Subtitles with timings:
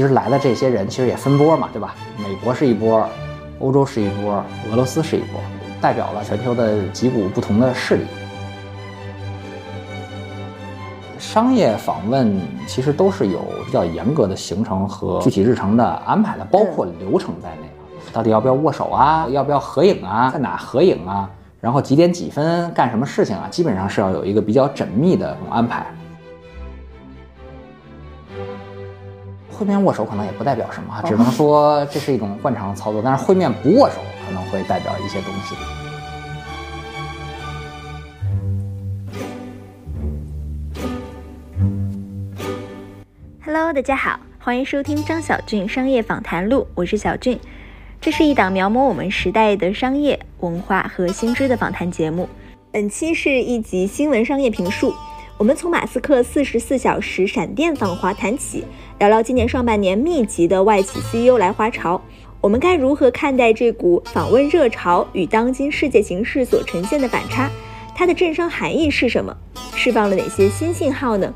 [0.00, 1.94] 其实来的这些人其实也分波嘛，对吧？
[2.16, 3.06] 美国是一波，
[3.58, 4.42] 欧洲是一波，
[4.72, 5.38] 俄罗斯是一波，
[5.78, 8.04] 代表了全球的几股不同的势力。
[11.18, 17.68] 商业访问其实都是有比较严格的行程和具体日程的安排的，包括流程在内。
[18.10, 19.26] 到底要不要握手啊？
[19.28, 20.30] 要不要合影啊？
[20.32, 21.28] 在哪合影啊？
[21.60, 23.46] 然后几点几分干什么事情啊？
[23.50, 25.84] 基本上是要有一个比较缜密的安排。
[29.60, 33.02] 会面握手可能也不代表什么，只能说这是一种惯常操作。
[33.04, 33.96] 但是会面不握手
[34.26, 35.54] 可能会代表一些东西。
[43.44, 47.38] Hello，大家好，欢迎收听张小俊商业访谈录，我是小俊。
[48.00, 52.26] 这是一档描摹我们时代的商业文化和新知的访谈节目。
[52.72, 54.94] 本期是一集新闻商业评述。
[55.40, 58.62] 我们从马斯克四十四小时闪电访华谈起，
[58.98, 61.98] 聊聊今年上半年密集的外企 CEO 来华潮。
[62.42, 67.48] 我们该如何看待这股访问热潮与当今世界形势所呈现的反差？
[67.94, 69.34] 它的政商含义是什么？
[69.74, 71.32] 释放了哪些新信号呢？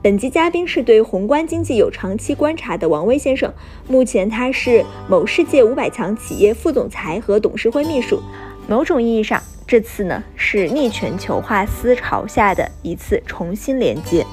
[0.00, 3.52] 本期嘉宾是对宏观经济有长期观察的王威先生，
[3.88, 8.22] 目前他是某世界五百强企业副总裁和董事会秘书。
[8.70, 14.24] 某种意义上，这次呢是逆全球化思潮下的一次重新连接。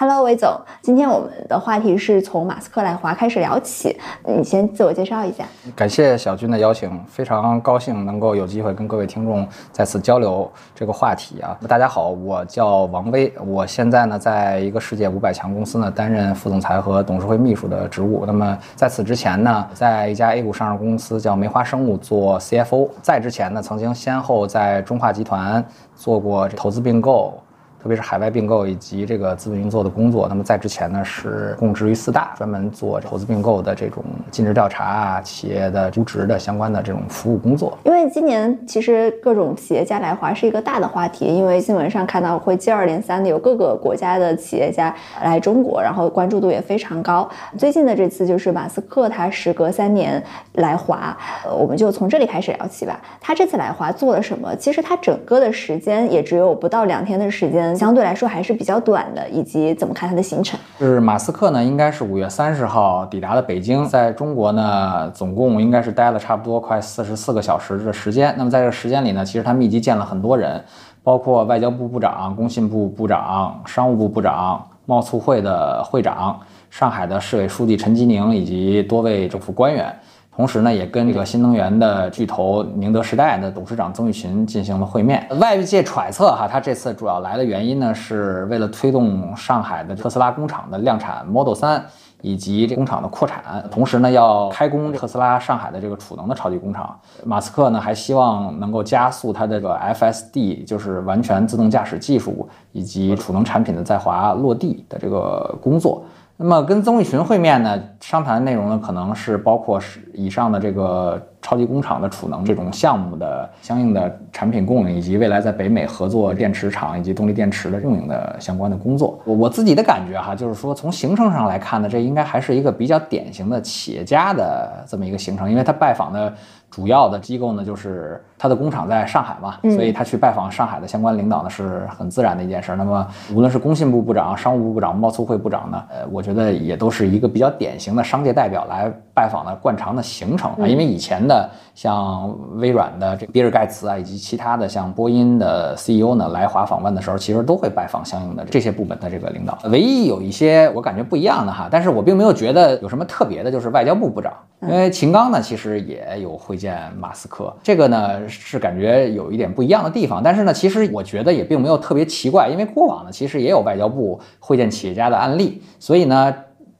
[0.00, 0.48] Hello，魏总，
[0.80, 5.44] 今天我们的话题是从马斯克来华开始聊起，你先自我介绍一下。
[5.74, 11.58] 感谢小军的邀请，非常高兴能够有机会跟各位听众再次交流这个话题啊。
[11.66, 18.22] 大家好，我叫王威，我现在呢在一个世界五百强公司呢担任副总裁和董事会秘书的职务。
[18.24, 27.36] 那么在此之前呢，在一家 A 股上市公司叫梅花生物做 CFO，在之前呢曾经先后在中化集团做过投资并购。
[27.80, 37.78] 特别是海外并购以及这个资本运作的工作，那么在之前呢是供职于四大，专门做投资并购的这种尽职调查啊，企业的估值的相关的这种服务工作。
[37.84, 44.92] 因为今年其实各种企业家来华是一个大的话题，因为新闻上看到会接二连三的有各个国家的企业家
[45.22, 47.28] 来中国，然后关注度也非常高。
[47.56, 50.20] 最近的这次就是马斯克他时隔三年
[50.54, 53.00] 来华，呃，我们就从这里开始聊起吧。
[53.20, 54.52] 他这次来华做了什么？
[54.56, 57.67] 其实他整个的时间也只有不到两天的时间。
[57.76, 60.58] 相对来说还是比较短的，以及怎么看它的行程？
[60.78, 68.34] 是马斯克呢，应该是五月三十号抵达了北京，在中国呢，总共应该是待了差不多快四十四个小时的时间。
[68.36, 70.62] 那么在这个时间里呢，其实他密集见了很多人，
[71.02, 76.38] 包括外交部部长、工信部部长、商务部部长、贸促会的会长、
[76.70, 79.94] 上海的市委书记陈吉宁以及多位政府官员。
[80.38, 85.26] 同时呢，也跟这个新能源的巨头宁德时代的董事长曾毓群进行了会面。
[85.40, 91.82] 外界揣测哈，他这次主要来的原因呢，是为了推动上海的特斯拉工厂的量产 Model 3
[92.22, 93.68] 以及这工厂的扩产。
[93.68, 96.96] 同时呢，要开工特斯拉上海的这个储能的超级工厂。
[97.24, 106.04] 马斯克呢，还希望能够加速他这个 FSD，就是完全自动驾驶技术以及储能产品的在华落地的这个工作。
[106.40, 119.18] 那么跟曾毓群会面呢，商谈的内容呢，可能是包括是以上的这个超级工厂的储能这种项目的相应的产品供应，以及未来在北美合作电池厂以及动力电池的运营的相关的工作。
[119.24, 126.32] 我我自己的感觉哈，就是说从行程上来看呢，这应该还是一个比较典型的企业家的这么一个行程，因为他拜访的。
[126.70, 132.76] 主要的机构呢，就是他的工厂在上海嘛，所以他去拜访上海的相关领导呢，是很自然的一件事。
[132.76, 140.66] 那么，无论是工信部部长、商务部部长、贸促会部长呢，呃，我觉得也都是一个比较典型的商界代表来拜访的惯常的行程啊。
[140.66, 149.56] 因为以前的像微软的这比尔盖茨啊，以及其他的像波音的 CEO 呢，来华访问的时候，其实都会拜访相应的这些部门的这个领导。
[149.70, 156.58] 唯一有一些我感觉不一样的哈，但是我并没有觉得有什么特别的，就是外交部部长，因为秦刚呢，其实也有会。
[156.58, 166.34] 见马斯克，这个呢是感觉有一点不一样的地方，但是呢，其实我觉得也并没有特别奇怪，因为过往呢其实也有外交部会见企业家的案例，所以呢，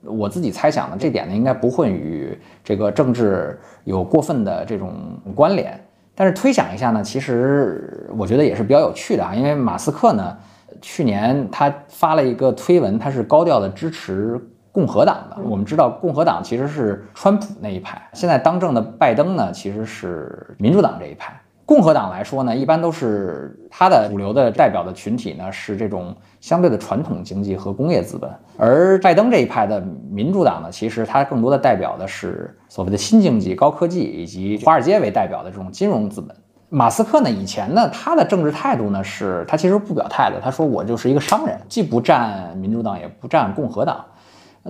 [0.05, 4.93] 我自己猜想呢，这点呢应该不会与这个政治有过分的这种
[5.35, 5.79] 关联。
[6.15, 10.37] 但是推想一下呢，其实我觉得也是比较有趣的啊，因为马斯克呢，
[10.81, 14.41] 去年他发了一个推文，他是高调的支持。
[14.79, 21.37] 共和党的，我们知道共和党其实是川普那一派，现在当政的拜登呢，其实是民主党这一派。
[21.67, 36.37] 共和党来说呢，一般都是他的主流的代表的群体呢，是这种相对的传统经济和工业资本，而拜登这一派的民主党呢，其实它更多的代表的是所谓的新经济、高科技以及华尔街为代表的这种金融资本。
[36.71, 40.39] 马斯克呢，以前呢，他的政治态度呢是，他其实不表态的。
[40.41, 44.05] 他说我就是一个商人，既不占民主党，也不占共和党。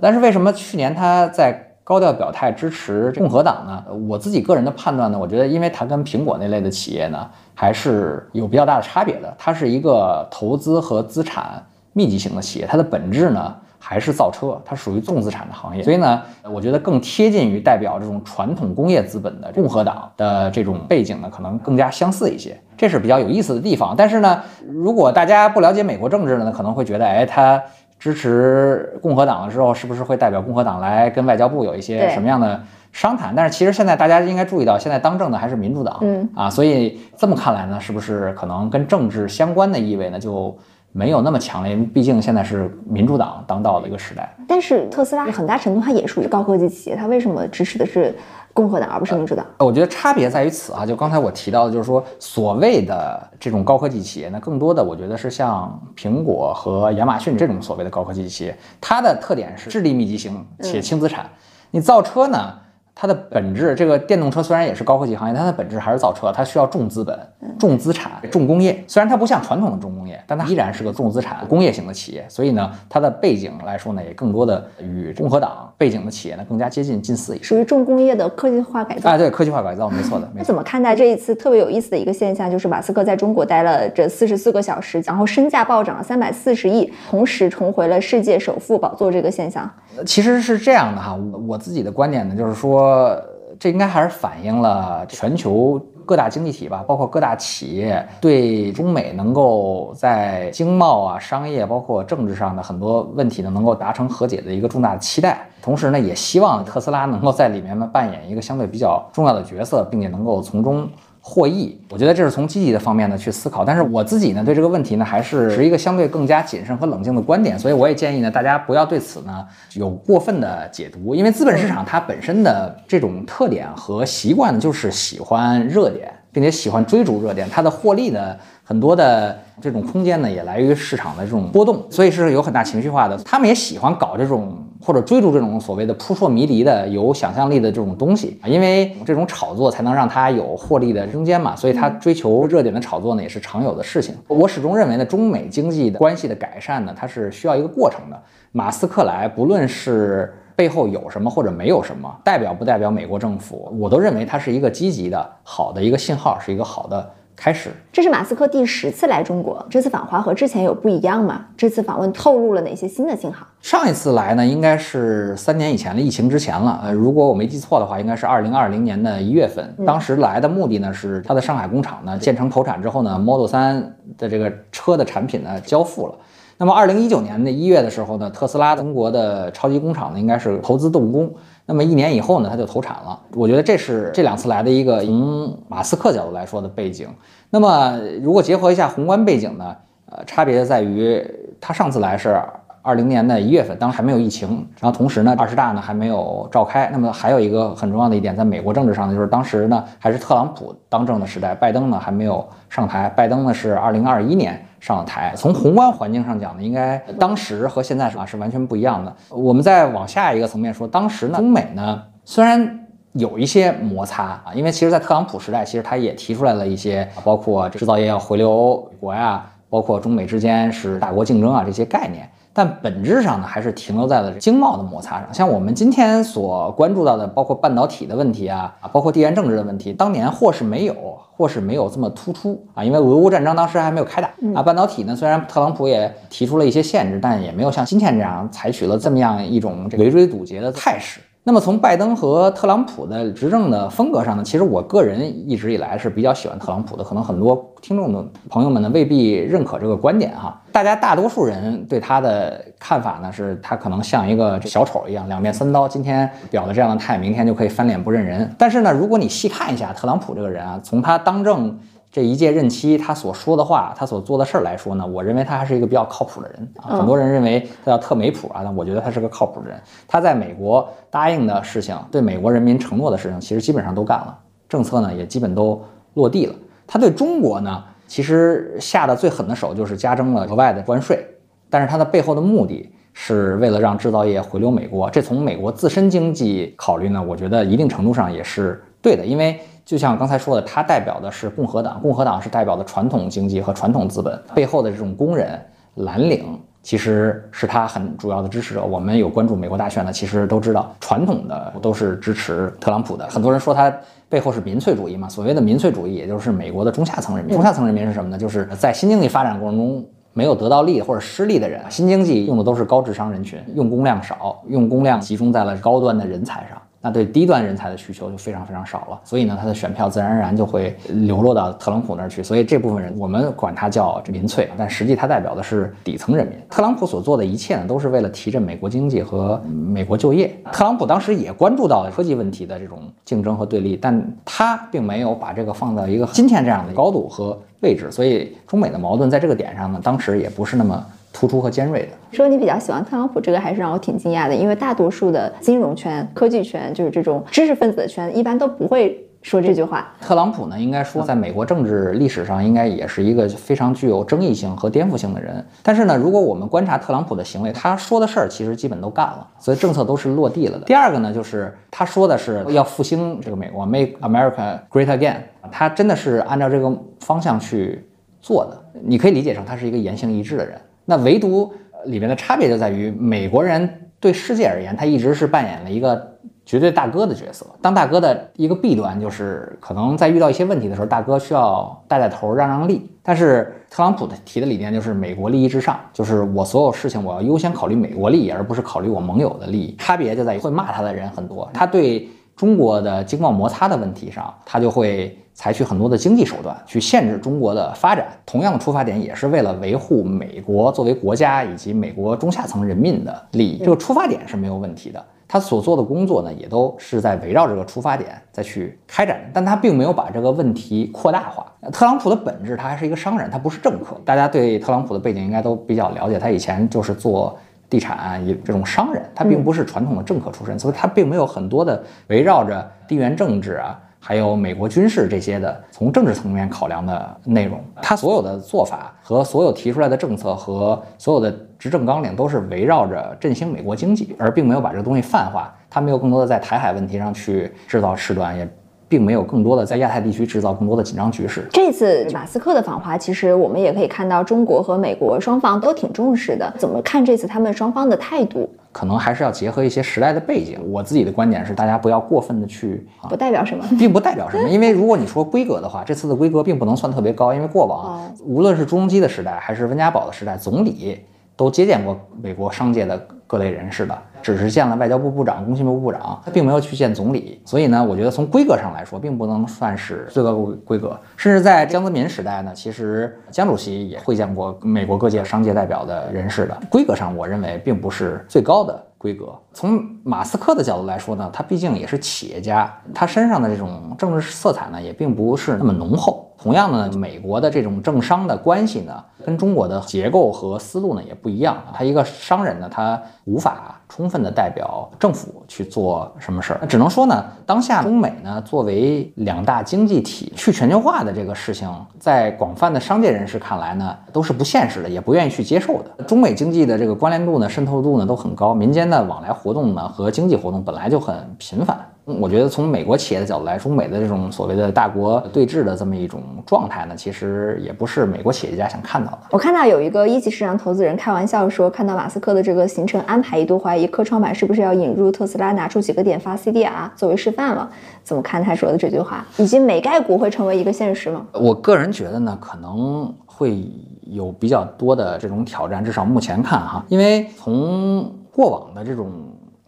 [0.01, 1.53] 但是为什么去年他在
[1.83, 3.83] 高调表态支持共和党呢？
[4.07, 9.33] 我自己个人的判断呢，我觉得因为他跟苹果那类的企业呢，还是有比较大的差别的。
[9.37, 11.63] 它是一个投资和资产
[11.93, 13.55] 密集型的企业，它的本质呢。
[13.81, 23.95] 还是造车，它属于重资产的行业，所以呢，我觉得更贴近于代表这种传统工业资本的共和党的这种背景呢，可能更加相似一些，这是比较有意思的地方。
[23.97, 27.63] 但是呢，如果大家不了解美国政治呢，可能会觉得，哎，他
[27.99, 32.59] 支持共和党的时候，是不是会代表共和党来跟外交部有一些什么样的
[32.93, 33.33] 商谈？
[33.35, 40.57] 但是其实现在大家应该注意到，现在当政的还是民主党，嗯啊，所以这么看来呢，是不是可能跟政治相关的意味呢，就？
[40.91, 44.35] 没有那么强烈，毕竟现在是民主党当道的一个时代。
[44.47, 48.15] 但是特斯拉很大程度它也属于高科技企业，它为什么支持的是
[48.53, 49.45] 共和党而不是民主党？
[49.59, 61.29] 我觉得差别在于此啊，就刚才我提到的，就是说所谓的这种高科技企业那，更多的我觉得是像苹果和亚马逊这种所谓的高科技企业，它的特点是智力密集型且轻资产。
[61.71, 62.53] 你造车呢？
[63.01, 67.17] 它的本质，这个电动车虽然也是高科技行业，它的本质还是造车，它需要重资本、
[67.57, 68.83] 重资产、重工业。
[68.87, 72.25] 虽然它不像传统的重工业，但它依然是个重资产、工业型的企业。
[72.27, 77.43] 所以呢，它的背景来说呢，也更多的与共和党背景的企业呢更加接近、近似一些。
[77.45, 79.11] 属于重工业的科技化改造。
[79.11, 80.29] 啊，对，科技化改造，没错的。
[80.35, 89.71] 那怎么看待这一次特别有意思的一个现象，就是马斯克在中国待了这四十四个小时，然后身价暴涨了三百四十亿，同时重回了世界首富宝座这个现象？
[90.05, 91.17] 其实是这样的哈，
[91.47, 93.19] 我自己的观点呢，就是说。
[93.59, 105.45] 这应该还是反映了全球各大经济体吧，包括各大企业对中美能够在经贸啊、商业，包括政治上的很多问题呢，能够达成和解的一个重大的期待。
[105.61, 110.87] 同时呢，也希望特斯拉能够在里面呢扮演一个相对比较重要的角色，并且能够从中。
[111.21, 113.65] 获益，我觉得这是从积极的方面呢去思考。
[113.65, 128.35] 但是我自己呢对这个问题呢还是持一个相对更加谨慎和冷静的观点，所以我也建议呢大家不要对此呢有过分的解读，因为资本市场它本身的这种特点和习惯呢就是喜欢热点，并且喜欢追逐热点，它的获利呢
[128.69, 133.17] 很多的这种空间呢也来于市场的这种波动，所以是有很大情绪化的。
[133.25, 134.55] 他们也喜欢搞这种。
[134.81, 144.15] 或者追逐这种所谓的扑朔迷离的、有想象力的这种东西啊，因为这种炒作才能让它有获利的空间嘛，所以他追求热点的炒作呢，也是常有的事情。
[144.29, 148.17] 我始终认为呢，中美经济的关系的改善呢，它是需要一个过程的。
[148.53, 157.11] 马斯克来，不论是背后有什么或者没有什么，代表不代表美国政府，我都认为它是一个积极的、好的一个信号，是一个好的。
[157.39, 161.45] 开始，这是马斯克第十次来中国，这次访华和之前有不一样吗？
[161.55, 163.47] 这次访问透露了哪些新的信号？
[163.61, 166.81] 上一次来呢，应该是三年以前的疫情之前了。
[166.83, 169.73] 呃，如果我没记错的话，应该是二零二零年的一月份。
[169.87, 176.15] 当时来的目的呢，是他的上海工厂呢建成投产之后呢，Model 三的这个车的产品呢交付了。
[176.57, 181.33] 那么二零一九年的一月的时候呢，特斯拉中国的超级工厂呢应该是投资动工。
[181.69, 183.19] 那么一年以后呢，他就投产了。
[183.35, 187.07] 我觉得这是这两次来的一个从马斯克角度来说的背景。
[187.51, 189.75] 那么如果结合一下宏观背景呢，
[190.09, 191.23] 呃，差别在于
[191.61, 192.41] 他上次来是
[192.81, 196.89] 二零年的一月份，当时还没有疫情，然后同时呢，二十大呢还没有召开。
[196.91, 203.07] 那么还有一个很重要的一点，在美国政治上呢，就是当时呢还是特朗普当政的时代，拜登呢还没有上台。
[203.15, 204.65] 拜登呢是二零二一年。
[204.79, 209.13] 上了台，从宏观环境上讲呢，应该当时和现在是啊是完全不一样的。
[209.29, 222.29] 我们再往下一个层面说，当时呢，中美呢虽然有一些摩擦啊，因为其实，在特朗普时代，其实他也提出来了一些，包括制造业要回流美国呀，包括中美之间是大国竞争啊这些概念。
[222.53, 225.33] 但本质上呢，还是停留在了经贸的摩擦上。
[225.33, 230.95] 像我们今天所关注到的，包括半导体的问题啊，啊，包括地缘政治的问题，当年或是没有，
[231.35, 234.61] 或是没有这么突出啊，因为俄乌战争当时还没有开打啊。
[234.61, 241.21] 半导体呢，虽然特朗普也提出了一些限制，但也没有像今天这样采取了这么样一种围追堵截的态势。
[241.49, 247.03] 那么从拜登和特朗普的执政的风格上呢，其实我个人一直以来是比较喜欢特朗普的。
[247.03, 250.61] 可能很多听众的朋友们呢未必认可这个观点哈。
[250.71, 258.47] 大家大多数人对他的看法呢，是他可能像一个小丑一样，两面三刀，今天表的这样的态，明天就可以翻脸不认人。
[258.55, 261.75] 但是呢，如果你细看一下特朗普这个人啊，从他当政。
[262.11, 266.97] 这一届任期，他所说的话，他所做的事儿来说呢，我认为他还是一个比较靠谱的人啊。
[266.97, 269.79] 很多人认为他叫特梅普啊，但我觉得他是个靠谱的人。
[270.07, 274.35] 他在美国答应的事情，对美国人民承诺的事情，其实基本上都干了，
[274.67, 275.79] 政策呢也基本都
[276.15, 276.55] 落地了。
[276.87, 281.23] 他对中国呢，其实下的最狠的手就是加征了额外的关税，
[281.69, 285.07] 但是他的背后的目的是为了让制造业回流美国。
[285.11, 289.59] 这从美国自身经济考虑呢，我觉得一定程度上也是对的，因为。
[289.89, 295.59] 就像刚才说的，它代表的是共和党，共和党是代表的传统经济和传统资本背后的这种工人
[295.95, 296.45] 蓝领，
[296.83, 298.85] 其实是他很主要的支持者。
[298.85, 303.27] 我们有关注美国大选的，其实都知道，传统的都是支持特朗普的。
[303.29, 303.91] 很多人说他
[304.29, 307.55] 背后是民粹主义嘛，所谓的民粹主义，也就是美国的中下层人民。
[307.55, 308.37] 中下层人民是什么呢？
[308.37, 311.81] 就是在新经济发展过程中没有得到利或者失利的人。
[311.89, 316.79] 新经济用的都是高智商人群，用工量少，用工量集中在了高端的人才上。
[317.01, 322.43] 那对低端人才的需求就非常非常少了，所以呢，他的选票自然而然就会流落到特朗普那儿去。
[322.43, 326.57] 所以这部分人，我们管他叫民粹，但实际他代表的是底层人民。
[326.69, 330.53] 特朗普所做的一切呢，都是为了提振美国经济和美国就业。
[330.71, 338.11] 特朗普当时也关注到了科技问题的这种竞争和对立，但他并没有把这个放到一个今天这样的高度和位置。
[338.11, 341.05] 所以中美的矛盾在这个点上呢，当时也不是那么。
[341.39, 342.35] 突出和尖锐的。
[342.35, 350.13] 说你比较喜欢特朗普，这个还是让我挺惊讶的，因为大多数的金融圈、科技圈，就是这种知识分子的圈，一般都不会说这句话。
[350.19, 355.65] 特朗普呢，应该说在美国政治历史上，应该也是一个非常具有争议性和颠覆性的人。
[355.81, 360.83] 但是呢，如果我们观察特朗普的行为，他说的事儿其实基本都干了，所以政策都是落地了的。
[360.83, 365.37] 第二个呢，就是他说的是要复兴这个美国，Make America Great Again，
[365.71, 368.05] 他真的是按照这个方向去
[368.41, 368.77] 做的。
[369.01, 370.77] 你可以理解成他是一个言行一致的人。
[371.09, 371.73] 那唯独
[372.05, 377.65] 里面的差别就在于，美国人对世界而言，他一直是扮演了一个绝对大哥的角色。
[377.81, 383.09] 当大哥的一个弊端就是，可能在遇到一些问题的时候，大哥需要带带头、让让利。
[383.23, 389.95] 但是特朗普的提的理念就是美国利益至上，就是我所有事情我要优先考虑美国利益，而不是考虑我盟友的利益。
[389.97, 395.35] 差别就在于会骂他的人很多，他对中国的经贸摩擦的问题上，他就会。
[395.59, 403.79] 采取很多的经济手段去限制中国的发展，同样的出发点也是为了维护美国作为国家以及美国中下层人民的利益。
[403.79, 411.65] 这个出发点是没有问题的，他所做的工作呢，也都是在围绕这个出发点再去开展，但他并没有把这个问题扩大化。
[411.91, 414.15] 特朗普的本质，他还是一个商人，他不是政客。
[414.23, 423.99] 大家对特朗普的背景应该都比较了解，他以前就是做地产这种商人，他并不是传统的政客出身，所以他并没有很多的围绕着地缘政治啊。
[424.19, 435.73] 还有美国军事这些的，从政治层面考量的内容，他所有的做法和所有提出来的政策和所有的执政纲领都是围绕着振兴美国经济，而并没有把这个东西泛化。
[435.89, 438.69] 他没有更多的在台海问题上去制造事端，也。
[439.09, 441.67] 并没有更多的在亚太地区制造更多的紧张局势。
[441.73, 446.71] 这次马斯克的访华，其实我们也可以看到，中国和美国双方都挺重视的。
[446.77, 448.69] 怎么看这次他们双方的态度？
[448.91, 450.79] 可能还是要结合一些时代的背景。
[450.91, 454.69] 我自己的观点是，大家不要过分的去，不代表什么， 并不代表什么。
[454.69, 461.19] 因为如果你说规格的话，这次的规格并不能算特别高，因为过往无论是朱镕基的时代还是温家宝的时代，总理
[461.55, 464.17] 都接见过美国商界的各类人士的。
[464.41, 470.53] 只是见了外交部部长、工信部部长，他并没有去见总理，所以呢，我觉得从规格上来说，并不能算是最高
[470.85, 471.19] 规格。
[471.37, 479.53] 甚至在江泽民时代呢，其实江主席也会见过美国各界商界代表的人士的，规格上我认为并不是最高的规格。
[479.73, 486.48] 从马斯克的角度来说呢，他毕竟也是企业家，他身上的这种政治色彩呢，也并不是那么浓厚。
[486.61, 491.77] 同样呢，美国的这种政商的关系呢，跟中国的结构和思路呢也不一样。
[491.93, 496.79] 他一个商人呢，他无法充分的代表政府去做什么事儿。
[496.81, 501.89] 那只能说呢，当下中美呢作为两大经济体去全球化的这个事情，
[502.19, 506.23] 在广泛的商界人士看来呢，都是不现实的，也不愿意去接受的。
[506.25, 511.97] 中美经济的这个关联度呢、渗透度呢都很高，民间的往来活动呢和经济活动本来就很频繁。
[512.39, 519.39] 我觉得从美国企业的角度来说，美的这种所谓的大国对峙的这么一种状态呢，其实也不是美国企业家想看到的。
[519.49, 527.89] 我看到有一个一级市场投资人开玩笑说，看到马斯克的这个行程安排，一度怀疑科创板是不是要引入特斯拉，拿出几个点发 CDR 作为示范了。
[528.23, 529.45] 怎么看他说的这句话？
[529.57, 531.45] 以及美概股会成为一个现实吗？
[531.53, 533.83] 我个人觉得呢，可能会
[534.21, 539.31] 有比较多的这种挑战，至少目前看哈，因为从过往的这种。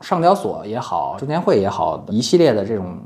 [0.01, 3.00] 上交所也好，证监会也好，一系列的这种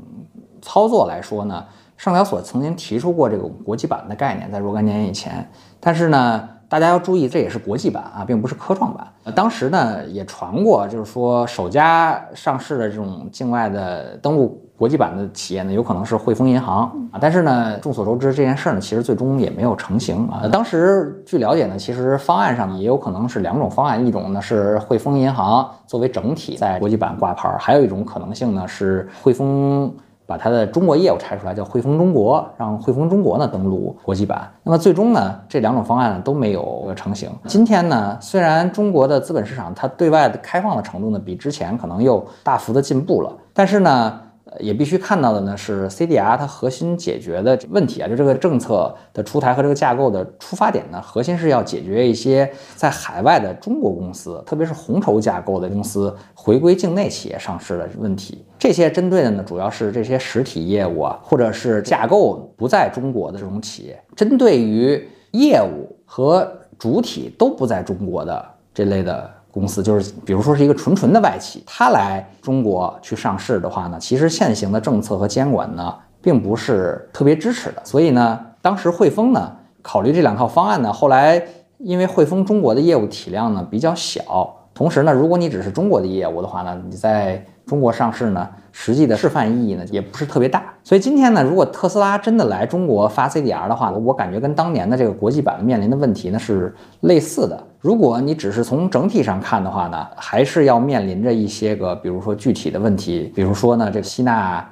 [0.60, 1.64] 操作来说呢，
[1.96, 5.48] 上交所曾经提出过这个国际版的概念，在若干年以前。
[5.78, 9.06] 但是呢，大家要注意，这也是国际版啊，并不是科创板。
[9.34, 14.65] 当时呢，也传过，就是说首家上市的这种境外的登陆。
[14.76, 20.46] 国际版的企业呢，有可能是汇丰银行啊，但是呢，众所周知这件事呢，其实最终也没有成型啊。
[20.52, 29.90] 当时据了解呢，其实方案上也有可能是两种方案，一种呢是汇丰银行作为整体在国际版挂牌，还有一种可能性呢是汇丰
[30.26, 34.46] 把它的中国业务拆出来，叫汇丰中国，让汇丰中国呢登陆国际版。
[34.62, 37.30] 那么最终呢，这两种方案都没有成型。
[37.46, 44.20] 今天呢，虽然中国的资本市场它对外的开放的程度呢，比之前可能又大幅的进步了，但是呢。
[44.60, 58.44] 也必须看到的呢是 CDR 它核心解决的问题啊，就这个政策的出台和这个架构的出发点呢，核心是要解决一些在海外的中国公司，特别是红筹架构的公司回归境内企业上市的问题。
[58.58, 69.35] 这些针对的呢，主要是这些实体业务啊，或者是架构不在中国的这种企业，针对于业务和主体都不在中国的这类的。
[69.56, 77.80] 公司就是，比如说是一个纯纯的外企，它来中国去上市的话呢，其实现行的政策和监管呢，并不是特别支持的。
[77.82, 81.42] 所以呢，当时汇丰呢考虑这两套方案呢，后来
[81.78, 90.62] 因为汇丰中国的业务体量呢比较小，同时呢，如果你只是中国的业务的话呢，你在中国上市呢，实际的示范意义呢也不是特别大。
[90.84, 97.65] 所以今天呢，如果特斯拉真的来中国发 CDR 的话，我感觉跟当年的这个国际版面临的问题呢是类似的。
[97.80, 104.68] 如果你只是从整体上看的话呢，还是要面临着一些个，比如说具体的问题，比如说呢，这个吸纳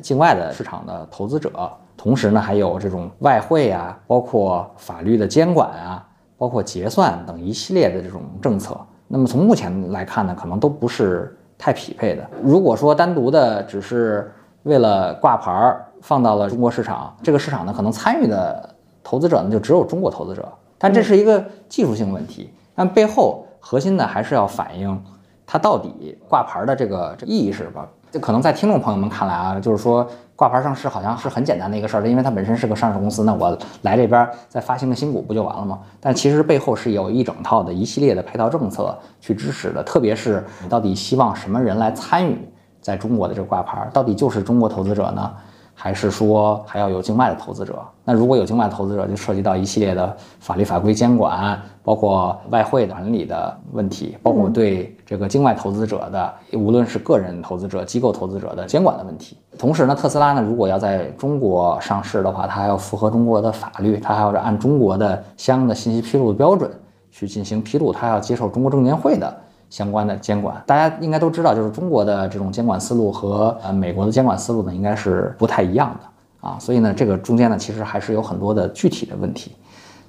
[0.00, 1.50] 境外的市场的投资者，
[1.96, 8.78] 同时呢，还有这种外汇啊，包括法律的监管啊，包括结算等一系列的这种政策。
[9.08, 11.36] 那么从目前来看呢，可能都不是。
[11.56, 12.28] 太匹配的。
[12.42, 14.30] 如果说单独的只是
[14.64, 18.74] 为了挂牌儿放到了中国市场，这个市场呢，可能参与的
[19.04, 20.46] 投资者呢就只有中国投资者。
[20.84, 25.02] 但这是一个技术性问题，但背后核心的还是要反映
[25.46, 27.88] 它到底挂牌的这个意义是吧？
[28.12, 30.06] 就可能在听众朋友们看来啊，就是说。
[30.36, 35.78] 挂牌上市好像是很简单的一个事儿，因为它本身是个上市公司，那我来这边再发行个新股不就完了吗？
[36.00, 42.36] 但其实背后是有一整套的一系列的配套政策去支持的，特别是到底希望什么人来参与
[42.80, 45.32] 在中国的这个挂牌，到底就是中国投资者呢？
[45.74, 47.82] 还是说还要有境外的投资者？
[48.04, 59.36] 那如果有境外投资者，就涉及到一系列的法律法规监管，包括外汇管理的问题，包括对这个境外投资者的，无论是个人投资者、机构投资者的监管的问题。
[59.58, 66.70] 同时呢，特斯拉呢，如果要在中国上市的话，它还要符合中国的法律，它还要按中国的相应的信息披露的标准
[67.10, 69.34] 去进行披露，它要接受中国证监会的。
[69.74, 76.56] 相关的监管，大家应该都知道，就是中国的这种监管思路和呃美国的监管思路呢，应该是不太一样的啊。
[76.60, 79.50] 所以呢，这个中间呢，其实还是有很多的具体的问题。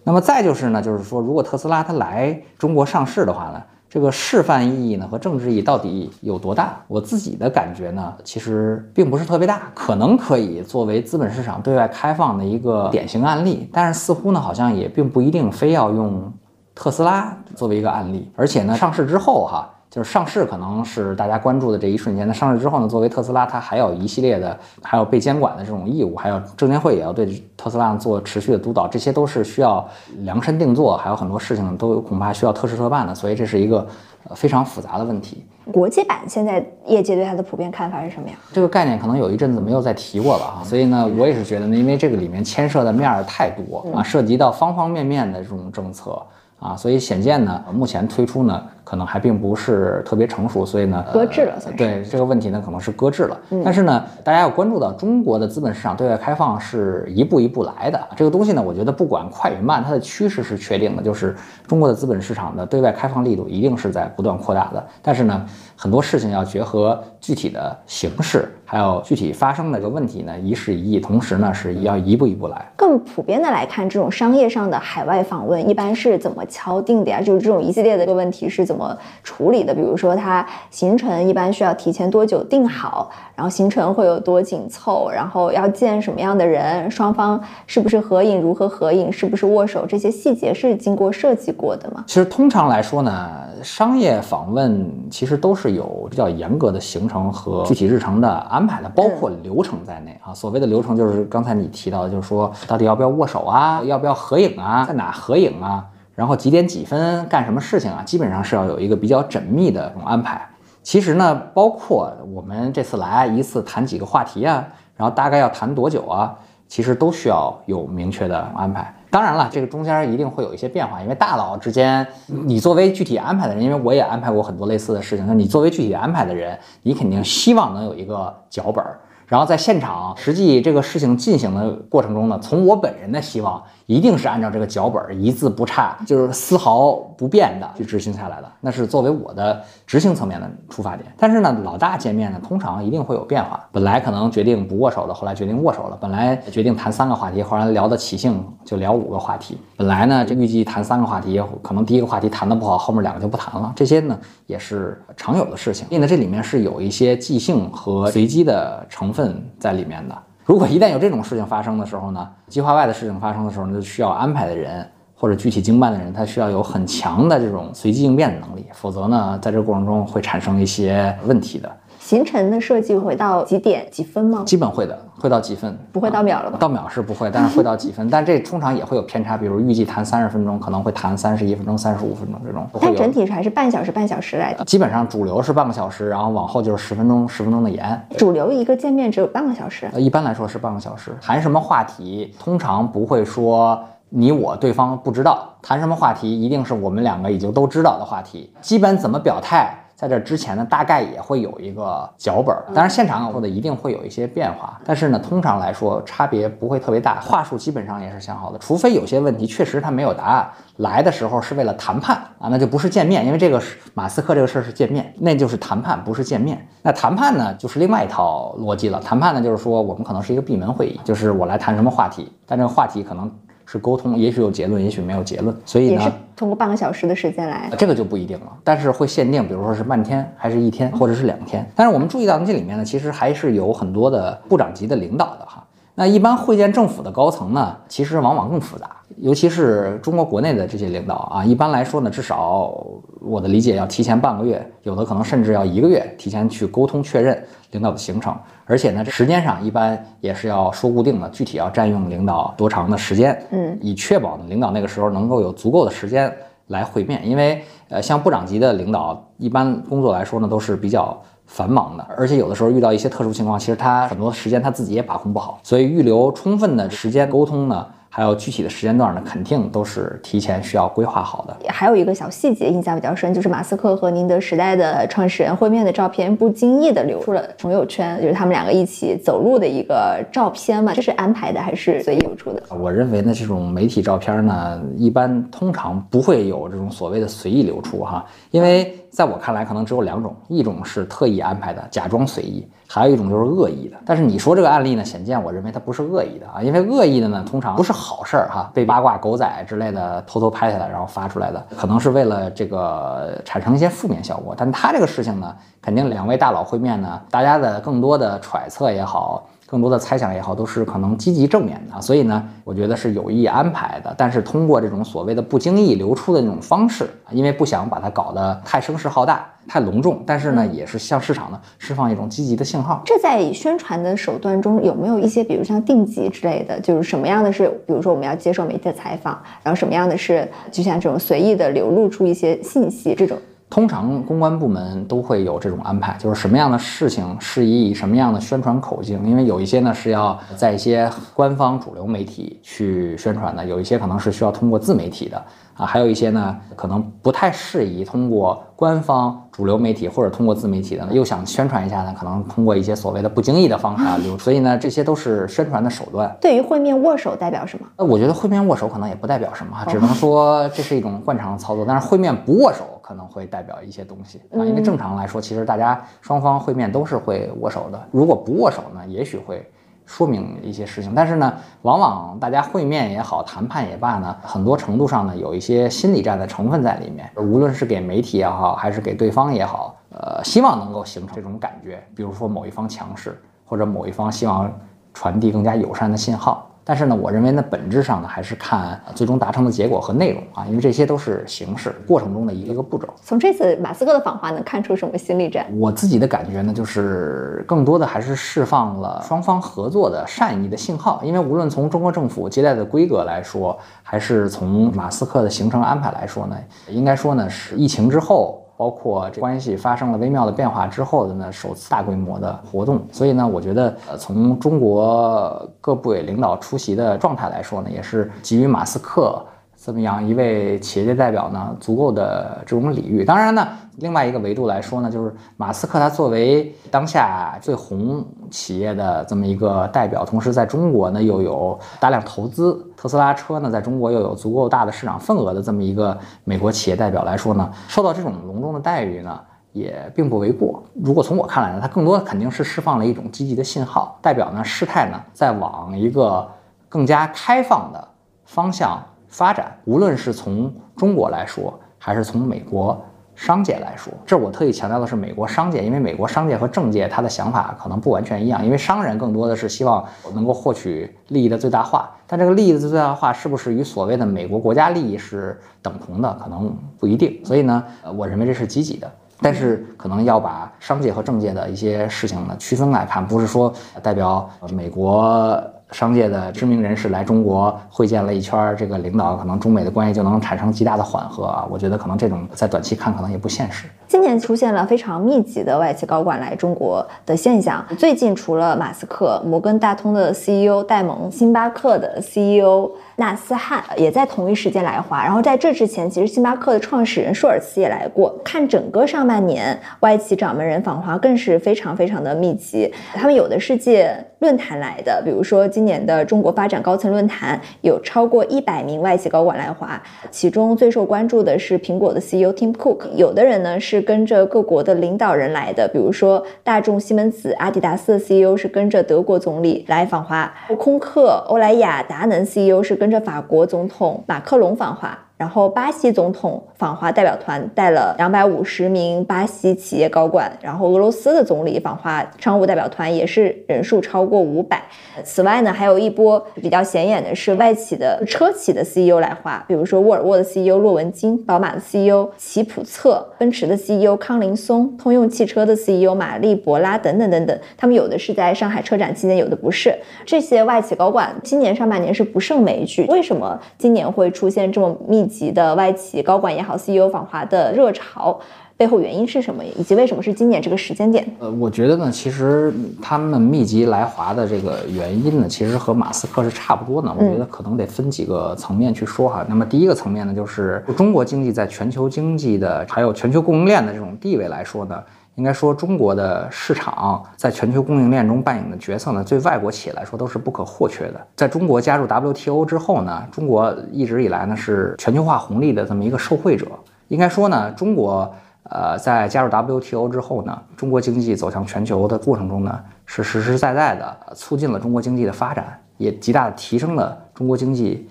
[0.04, 6.78] 那么再就是呢，就是说，如果特斯拉它来中国上市的话呢，这个示范意义呢和政治意义到底有多大？
[6.88, 16.32] 我自己的感觉呢，其实并不是特别大，可能可以作为资本市场对外开放的一个典型案例，但是似乎呢，好像也并不一定非要用。
[16.75, 22.27] 特斯拉作为一个案例，而且呢，上市之后哈，就是上市可能是大家关注的这一瞬间。
[22.27, 29.88] 那上市之后呢，作为特斯拉，它还有一系列的，还有被监管的这种义务，还有证监会也要对特斯拉做持续的督导，这些都是需要
[30.19, 33.88] 量身定做，还有很多事情都恐怕需要特事特办的，所以这是一个
[34.35, 35.45] 非常复杂的问题。
[35.71, 38.35] 国际版现在业界对它的普遍看法是什么呀？
[38.51, 46.21] 这个概念可能有一阵子没有再提过了啊，所以呢，我也是觉得呢，因为这个里面牵涉的面儿太多啊，涉及到方方面面的这种政策。
[46.65, 48.63] 啊，所以显见呢，目前推出呢。
[48.86, 51.60] 可能还并不是特别成熟，所以呢，搁置了。
[51.76, 53.38] 对这个问题呢，可能是搁置了。
[53.63, 58.00] 但是呢，大家要关注到中国的资本市场对外开放是一步一步来的。
[58.15, 61.36] 这个东西呢，我觉得不管快与慢，它的趋势是确定的，就是
[61.67, 64.86] 中国的资本市场的对外开放力度一定是在不断扩大的。
[65.02, 65.43] 但是呢，
[65.76, 72.63] 很多事情要结合具体的形式，还有具体发生的这个问题呢，一事一议，同时呢，是要一步一步来。
[72.76, 77.19] 更普遍的来看，这种商业上的海外访问一般是怎么敲定的呀？
[77.19, 78.74] 就是这种一系列的这个问题是怎么？
[78.75, 79.73] 怎么处理的？
[79.73, 83.09] 比如说，它行程一般需要提前多久定好？
[83.33, 85.09] 然后行程会有多紧凑？
[85.09, 86.91] 然后要见什么样的人？
[86.91, 88.41] 双方是不是合影？
[88.41, 89.09] 如何合影？
[89.09, 89.85] 是不是握手？
[89.85, 92.03] 这些细节是经过设计过的吗？
[92.05, 93.29] 其实通常来说呢，
[93.63, 100.33] 商业访问其实都是有比较严格的行程和具体日程的安排的，包括流程在内啊。
[100.33, 103.81] 所谓的流程就是刚才你提到的，就是说到底要不要握手啊？
[103.85, 104.83] 要不要合影啊？
[104.85, 105.85] 在哪合影啊？
[106.15, 108.01] 然后几点几分干什么事情啊？
[108.04, 110.41] 基本上是要有一个比较缜密的这种安排。
[110.82, 116.36] 其实呢，包括我们这次来一次谈几个话题啊，然后大概要谈多久啊，
[116.67, 118.93] 其实都需要有明确的安排。
[119.10, 128.99] 当然了，这个中间一定会有一些变化，因为大佬之间，你作为具体安排的人，因为我也安排过很多类似的事情，那你作为具体安排的人，你肯定希望能有一个脚本儿。
[129.27, 141.11] 然后在现场实际这个事情进行的过程中呢，从我本人的希望一定是按照这个脚本一字不差，就是丝毫不变的去执行下来的，那是作为我的执行层面的出发点。
[141.17, 143.67] 但是呢，老大见面呢，通常一定会有变化。
[143.71, 153.71] 本来可能决定不握手的，后来决定握手了；本来决定谈三个话题，后来聊得起兴就聊五个话题；本来呢，这预计谈三个话题，可能第一个话题谈的不好，后面两个就不谈了。
[153.75, 155.85] 这些呢，也是常有的事情。
[155.89, 160.15] 因为呢，这里面是有一些即兴和随机的成份在里面的。
[160.43, 171.71] 如果一旦有这种事情发生的时候呢，计划外的事情发生的时候呢，就需要安排的人或者具体经办的人，他需要有很强的这种随机应变的能力，否则呢，在这个过程中会产生一些问题的。
[172.06, 174.44] 行程的设计会到几点几分吗？
[174.46, 176.58] 基本会的，会到几分，不会到秒了吧？
[176.60, 182.63] 到秒是不会，但是会到几分，但这通常也会有偏差，比如预计谈三十分钟，可能会谈三十一分钟、三十五分钟这种。
[182.80, 184.63] 但整体是还是半小时、半小时来的。
[184.65, 188.00] 基本上主流是半个小时，然后往后就是十分钟、十分钟的延。
[188.20, 189.89] 主流一个见面只有半个小时。
[189.96, 191.12] 一般来说是半个小时。
[191.20, 195.50] 谈什么话题，通常不会说你我对方不知道。
[195.60, 198.54] 谈什么话题，一定是我们两个已经都知道的话题。
[198.62, 199.76] 基本怎么表态？
[199.95, 216.67] 在这之前呢，大概也会有一个脚本，当然现场说的一定会有一些变化，但是呢，通常来说差别不会特别大，话术基本上也是想好的，除非有些问题确实他没有答案，来的时候是为了谈判啊，那就不是见面，因为这个是马斯克这个事儿是见面，那就是谈判，不是见面。
[216.81, 218.99] 那谈判呢，就是另外一套逻辑了。
[218.99, 223.31] 谈判呢，就是说我们可能是一个闭门会议，就是我来谈什么话题，但这个话题可能。
[223.65, 228.47] 是沟通，也许有结论，也许没有结论，所以呢，也是通过半个小时的时间来，这个就不一定了。
[228.63, 231.67] 但是会限定，比如说是半天，还是一天，或者是两天。
[231.75, 235.64] 但是我们注意到这里面呢，其实还是有很多的部长级的领导的哈。
[235.97, 241.43] 那一般会见政府的高层呢，其实往往更复杂，尤其是中国国内的这些领导啊。
[241.43, 242.77] 一般来说呢，至少
[243.21, 248.36] 我的理解要提前半个月，有的可能甚至要一个月提前去沟通确认领导的行程。
[248.65, 256.29] 而且呢，这时间上一般也是要说固定的，具体要占用领导多长的时间，嗯，以确保呢领导那个时候能够有足够的时间
[256.67, 257.25] 来会面。
[257.25, 267.86] 因为呃，像部长级的领导，一般工作来说呢都是比较繁忙的，而且有的时候遇到一些特殊情况，其实他很多时间他自己也把控不好，所以预留充分的时间沟通呢。
[268.08, 271.58] 还有具体的时间段呢，肯定都是提前需要规划好的。
[271.67, 280.93] 还有一个小细节印象比较深，就是马斯克和宁德时代的创始人会面的照片，不经意的流出了朋友圈，就是他们两个一起走路的一个照片嘛。
[280.93, 282.63] 这是安排的还是随意流出的？
[282.79, 292.67] 我认为呢，这种媒体照片呢，一般通常不会有这种所谓的随意流出哈，因为在我看来，可能只有两种，一种是特意安排的，假装随意。
[292.86, 304.54] 还有一种就是恶意的，但是你说这个案例呢，显见我认为它不是恶意的啊，因为恶意的呢，通常不是好事儿哈，被八卦狗仔之类的偷偷拍下来然后发出来的，可能是为了这个产生一些负面效果。
[304.56, 309.47] 但他这个事情呢，肯定两位大佬会面呢，大家的更多的揣测也好。
[309.67, 314.13] 更多的猜想也好，都是可能积极正面的，所以呢，我觉得是有意安排的。
[314.15, 323.01] 但是通过这种所谓的不经意流出的那种方式，因为不想把它搞得太声势浩大、太隆重，但是呢，也是向市场呢释放一种积极的信号。
[323.06, 333.36] 这在宣传的手段中有没有一些，比如像定级之类的，就是什么样的是，比如说我们要接受媒体的采访，然后什么样的是，就像这种随意的流露出一些信息这种。
[333.75, 345.43] 通常公关部门都会有这种安排，就是什么样的事情适宜以什么样的宣传口径，因为有一些呢是要在一些官方主流媒体去宣传的，有一些可能是需要通过自媒体的。
[345.75, 354.38] 啊，还有一些呢，可能不太适宜通过官方主流媒体或者通过自媒体的呢，又想宣传一下呢，可能通过一些所谓的不经意的方式啊流。
[354.38, 356.33] 所以呢，这些都是宣传的手段。
[356.39, 357.85] 对于会面握手代表什么？
[357.97, 361.83] 呃，我觉得会面握手可能也不代表什么，只能说这是一种惯常的操作。
[361.85, 368.08] 但是会面不握手可能会代表一些东西啊，因为正常来说，其实大家双方会面都是会握手的。
[368.10, 369.70] 如果不握手呢，也许会。
[370.08, 377.28] 说明一些事情，但是呢，往往大家会面也好，谈判也罢呢，很多程度上呢，有一些心理战的成分在里面。
[377.38, 384.72] 无论是给媒体也好，还是给对方也好，呃，希望能够形成这种感觉，比如说某一方强势，或者某一方希望
[385.12, 386.64] 传递更加友善的信号。
[386.88, 393.08] 但是呢，我认为呢，本质上呢，还是看最终达成的结果和内容啊，因为这些都是形式过程中的一个个步骤。
[393.24, 395.65] 从这次马斯克的访华能看出什么心理战？
[395.80, 401.19] 我自己的感觉呢，就是更多的还是释放了双方合作的善意的信号。
[401.24, 406.56] 因为无论从中国政府接待的规格来说，还是从马斯克的行程安排来说呢，
[406.88, 408.62] 应该说呢，是疫情之后。
[408.77, 419.41] 包括关系发生了微妙的变化之后的呢，首次大规模的活动，所以呢，我觉得呃，从中国各部委领导出席的状态来说呢，也是给予马斯克
[419.86, 423.24] 这么样一位企业界代表呢，足够的这种礼遇。
[423.24, 423.67] 当然呢，
[423.98, 439.39] 另外一个维度来说呢，就是马斯克他作为当下最红企业的这么一个代表，同时在中国呢又有大量投资，特斯拉车呢在中国又有足够大的市场份额的这么一个美国企业代表来说呢，受到这种隆重的待遇呢，
[439.71, 440.82] 也并不为过。
[440.95, 446.50] 如果从我看来呢，它更多肯定是释放了一种积极的信号，代表呢事态呢在往一个
[446.89, 448.08] 更加开放的
[448.45, 449.00] 方向。
[449.36, 452.98] 发展，无论是从中国来说，还是从美国
[453.36, 467.38] 商界来说，这我特意强调的是美国商界，因为美国商界和政界他的想法可能不完全一样，因为商人更多的是希望能够获取利益的最大化，但这个利益的最大化是不是与所谓的美国国家利益是等同的，可能不一定。
[467.43, 467.84] 所以呢，
[468.15, 475.62] 我认为这是积极的，但是可能要把商界和政界的一些事情呢区分来看，不是说代表美国。
[475.91, 481.65] 商界的知名人士来中国会见了一圈，这个领导可能中美的关系就能产生极大的缓和啊！
[481.69, 483.88] 我觉得可能这种在短期看可能也不现实。
[484.08, 487.86] 今年出现了非常密集的外企高管来中国的现象。
[487.98, 492.91] 最近除了马斯克、摩根大通的 CEO 戴蒙、星巴克的 CEO。
[493.17, 498.38] 纳斯汉也在同一时间来华，然后在这之前，其实星巴克的创始人舒尔茨也来过。
[498.43, 502.91] 看整个上半年，外企掌门人访华更是非常非常的密集。
[503.13, 513.08] 他们有的是借论坛来的，比如说今年的中国发展高层论坛，有超过一百名外企高管来华，其中最受关注的是苹果的 CEO Tim Cook。
[513.15, 523.05] 有的人呢是跟着各国的领导人来的，比如说大众、西门子、阿迪达斯的 CEO 是跟着德国总理来访华，空客、欧莱雅、达能 CEO 是跟。
[523.06, 525.24] 跟着法国总统马克龙访华。
[525.38, 534.82] 然后，巴西总统访华代表团带了两百五十名巴西企业高管，然后俄罗斯的总理访华商务代表团也是人数超过五百。
[535.26, 547.60] 此外呢，还有一波比较显眼的是外企的车企的 CEO 来华，比如说沃尔沃的 CEO 骆文金、宝马的 CEO 齐普策、奔驰的 CEO 康林松、通用汽车的 CEO 玛丽博拉等等等等。
[547.76, 549.93] 他们有的是在上海车展期间，有的不是。
[550.26, 553.06] 这些外企高管今年上半年是不胜枚举。
[553.10, 555.24] 为什么今年会出现这么密？
[555.25, 558.39] 级的外企高管也好，CEO 访华的热潮
[558.77, 559.63] 背后原因是什么？
[559.77, 561.25] 以及为什么是今年这个时间点？
[561.39, 567.09] 呃，我觉得呢，其实他们密集来华的这个原因呢，其实和马斯克是差不多的。
[567.17, 569.45] 我觉得可能得分几个层面去说哈。
[569.47, 575.01] 那么第一个层面呢，就是中国经济在全球经济的还有全球供应链的这种地位来说呢。
[575.36, 581.28] 应该说，中国的市场在全球供应链中扮演的角色呢，对外国企业来说都是不可或缺的。
[581.36, 586.67] 在中国加入 WTO 之后呢，中国一直以来呢是全球化红利的这么一个受惠者。
[587.10, 598.08] 应该说呢，中国呃在加入 WTO 之后呢，中国经济走向全球的过程中呢，是实实在在的促进了中国经济的发展，也极大的提升了中国经济。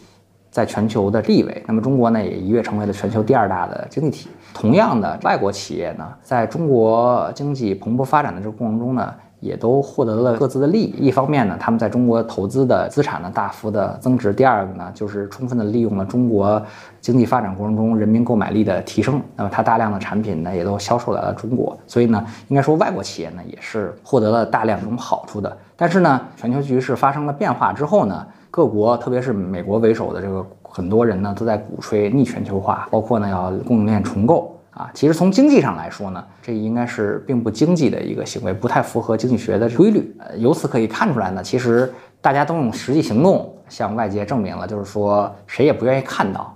[0.50, 4.28] 在全球的地位，那么中国呢也一跃成为了全球第二大的经济体。
[4.54, 10.94] 同样的，外国企业呢，在中国经济蓬勃发展的这个过程中呢，也都获得了各自的利益。
[11.08, 16.62] 一方面呢，他们在中国投资的资产呢大幅的增值；第二个呢，就是充分的利用了中国
[17.00, 19.20] 经济发展过程中人民购买力的提升。
[19.34, 21.76] 那么它大量的产品呢，也都销售来了中国。
[21.86, 25.54] 所以呢，应该说外国企业呢也是获得了大量这种好处的。
[25.76, 28.24] 但是呢，全球局势发生了变化之后呢？
[28.50, 34.90] 各国，特别是美国为首的这个很多人呢，都在鼓吹逆全球化，包括呢要供应链重构啊。
[34.92, 40.12] 其实从经济上来说呢，这应该是并不经济的一个行为，不太符合经济学的规律。
[40.18, 46.52] 呃，由此可以看出来呢，其实大家都用实际行动向外界证明了，就是说谁也不愿意看到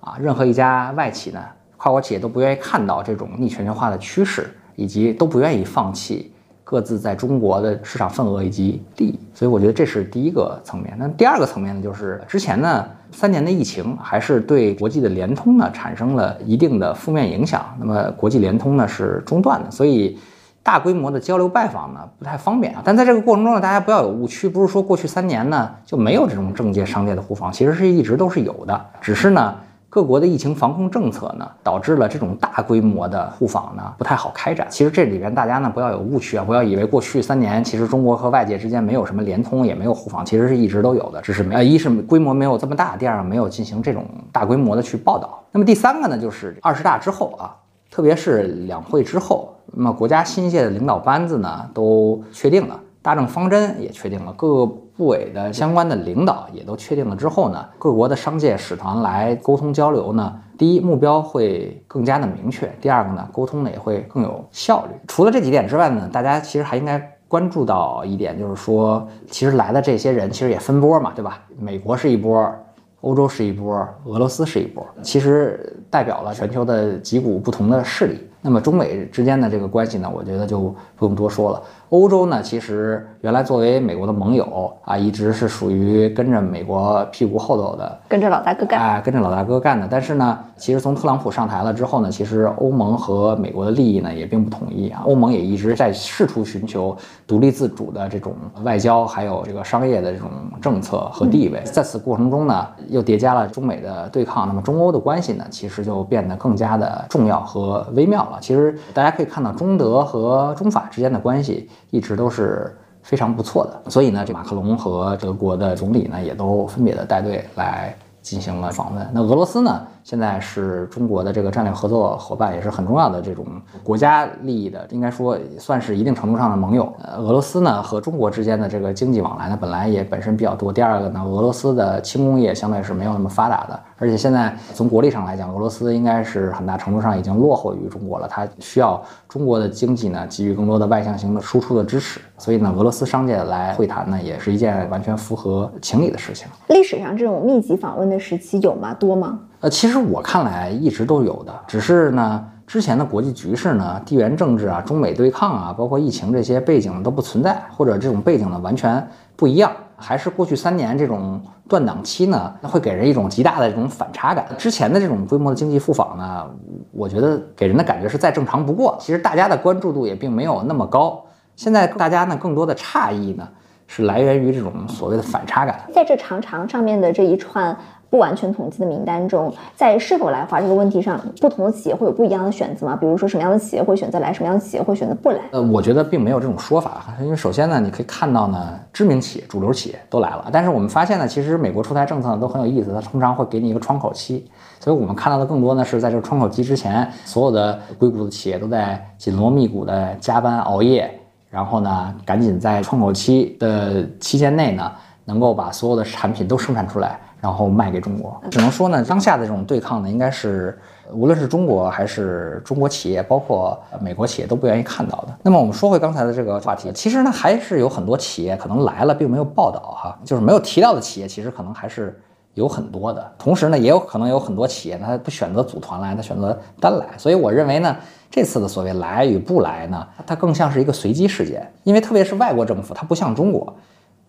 [0.00, 1.40] 啊，任何一家外企呢，
[1.78, 6.31] 跨国企业都不愿意看到这种逆全球化的趋势，以及都不愿意放弃。
[6.72, 10.96] 各自在中国的市场份额以及利益，所以我觉得这是第一个层面。
[10.98, 17.62] 那第二个层面呢，就是之前呢三年的疫情还是对国际的联通呢产生了一定的负面影响。
[17.78, 20.18] 那么国际联通呢是中断的，所以
[20.62, 22.80] 大规模的交流拜访呢不太方便啊。
[22.82, 29.54] 但在这个过程中呢，大家不要有误区，不是说过去三年呢就没有这种政界商界的互访，其实是一直都是有的，只是呢。
[29.94, 34.66] 各国的疫情防控政策呢，导致了这种大规模的互访呢不太好开展。
[34.70, 45.44] 其实这里边大家呢不要有误区啊，不要以为过去三年其实中国和外界之间没有什么联通，也没有互访，其实是一直都有的，只是没呃一是规模没有这么大，第二没有进行这种大规模的去报道。
[45.52, 47.54] 那么第三个呢，就是二十大之后啊，
[47.90, 52.80] 特别是两会之后，那么国家新一届的领导班子呢都确定了。
[53.02, 64.90] 大政方针也确定了，各个部委的相关的领导也都确定了之后呢，各国的商界使团来沟通交流呢，第一目标会更加的明确，第二个呢，沟通呢也会更有效率。
[65.08, 71.40] 除了这几点之外呢，大家其实还应该关注到一点，就是说，其实来的这些人其实也分波嘛，对吧？
[71.58, 72.52] 美国是一波，
[73.00, 73.74] 欧洲是一波，
[74.04, 78.18] 俄罗斯是一波，其实代表了全球的几股不同的势力。
[78.44, 81.62] 那么中美之间的这个关系呢，我觉得就不用多说了。
[81.92, 89.86] 欧洲呢，其实原来作为美国的盟友啊，一直是属于跟着美国屁股后头的，跟着老大哥干，哎，跟着老大哥干的。
[89.90, 95.02] 但是呢，其实从特朗普上台了之后呢，其实欧盟和美国的利益呢也并不统一啊。
[95.04, 100.30] 欧盟也一直在试图寻求独立自主的这种外交，还有这个商业的这种
[100.62, 101.60] 政策和地位。
[101.62, 108.38] 在此过程中呢，又叠加了中美的对抗，那么中欧的关系呢，其实就变得更加的重要和微妙了。
[108.40, 111.68] 其实大家可以看到，中德和中法之间的关系。
[111.92, 119.06] 一直都是非常不错的，所以呢，这马克龙和德国的总理呢，也都分别的带队来进行了访问。
[119.12, 119.86] 那俄罗斯呢？
[120.04, 123.46] 现在是中国的这个战略合作伙伴，也是很重要的这种
[123.82, 126.92] 国家利益的，应该说算是一定程度上的盟友。
[127.02, 130.72] 呃，俄罗斯呢和中国之间的这个经济往来呢，本来也本身比较多。
[130.72, 138.26] 第二个呢，俄罗斯的轻工业相对是没有那么发达的，而且现在从国力上来讲，俄罗斯应该是很大程度上已经落后于中国了。
[138.28, 146.48] 它需要中国的经济呢给予更多的外向型的输出的支持，所以呢，俄罗斯商界来会谈呢，也是一件完全符合情理的事情。
[146.68, 148.92] 历史上这种密集访问的时期有吗？
[148.94, 149.38] 多吗？
[149.62, 164.44] 呃，其实我看来一直都有的，只是呢，之前的国际局势呢，地缘政治啊，中美对抗啊，包括疫情这些背景都不存在，或者这种背景呢完全不一样，还是过去三年这种断档期呢，会给人一种极大的这种反差感。
[164.58, 166.44] 之前的这种规模的经济复访呢，
[166.90, 171.24] 我觉得给人的感觉是再正常不过，其实大家的关注度也并没有那么高。
[171.54, 173.48] 现在大家呢更多的诧异呢，
[173.86, 175.82] 是来源于这种所谓的反差感。
[175.94, 177.76] 在这长长上面的这一串。
[178.12, 182.94] 不完全统计的名单中，在是否来华这个问题上，不同的企业会有不一样的选择吗？
[182.94, 185.38] 比如说，什么样的企业会选择来，什么样的企业会选择不来？
[185.52, 190.50] 呃，我觉得并没有这种说法，因为首先呢，你可以看到呢，知名企业、主流企业都来了。
[190.52, 194.46] 但是我们发现呢，其实美国出台政策呢都很有意思，它通常会给你一个窗口期，
[194.78, 201.10] 所以我们看到的更多呢是在这个窗口期之前，所有的硅谷的企业都在紧锣密鼓的加班熬夜，
[201.48, 204.92] 然后呢，赶紧在窗口期的期间内呢，
[205.24, 207.18] 能够把所有的产品都生产出来。
[207.42, 210.78] 然后卖给中国，只能说呢，当下的这种对抗呢，应该是
[211.12, 215.36] 无论是中国还是中国企业，包括美国企业都不愿意看到的。
[215.42, 222.16] 那么我们说回刚才的这个话题，其实呢，还是有很多企业可能来了，并没有报道哈，就是没有提到的企业，其实可能还是
[222.54, 223.32] 有很多的。
[223.36, 227.06] 同时呢，也有可能有很多企业呢，它不选择组团来，它选择单来。
[227.18, 227.96] 所以我认为呢，
[228.30, 233.74] 这次的所谓来与不来呢，它更像是一个随机事件，因为特别是外国政府，它不像中国，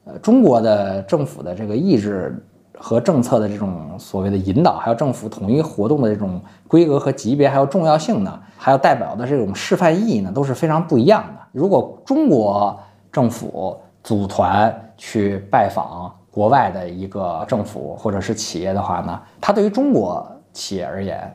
[0.06, 2.44] 呃，中国的政府的这个意志。
[2.78, 11.42] 和政策的这种所谓的引导，还有政府统一活动的这种规格和级别，还有重要性呢，还有代表的这种示范意义呢，都是非常不一样的。
[11.52, 12.78] 如果中国
[13.12, 21.32] 政府组团去拜访国外的一个政府或者是企业的话呢，它对于中国企业而言，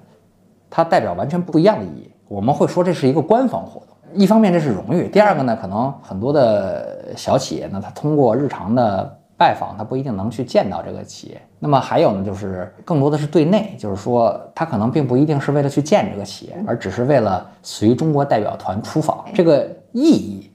[0.68, 2.10] 它代表完全不一样的意义。
[2.26, 9.17] 我们会说这是一个官方活动，一方面这是荣誉，第二个呢，可能很多的小企业呢，它通过日常的。
[9.38, 20.52] 拜访他不一定能去见到这个企业，那么还有呢，就是更多的是对内，就是说他可能并不一定是为了去见这个企业，而只是为了随中国代表团出访，这个意义，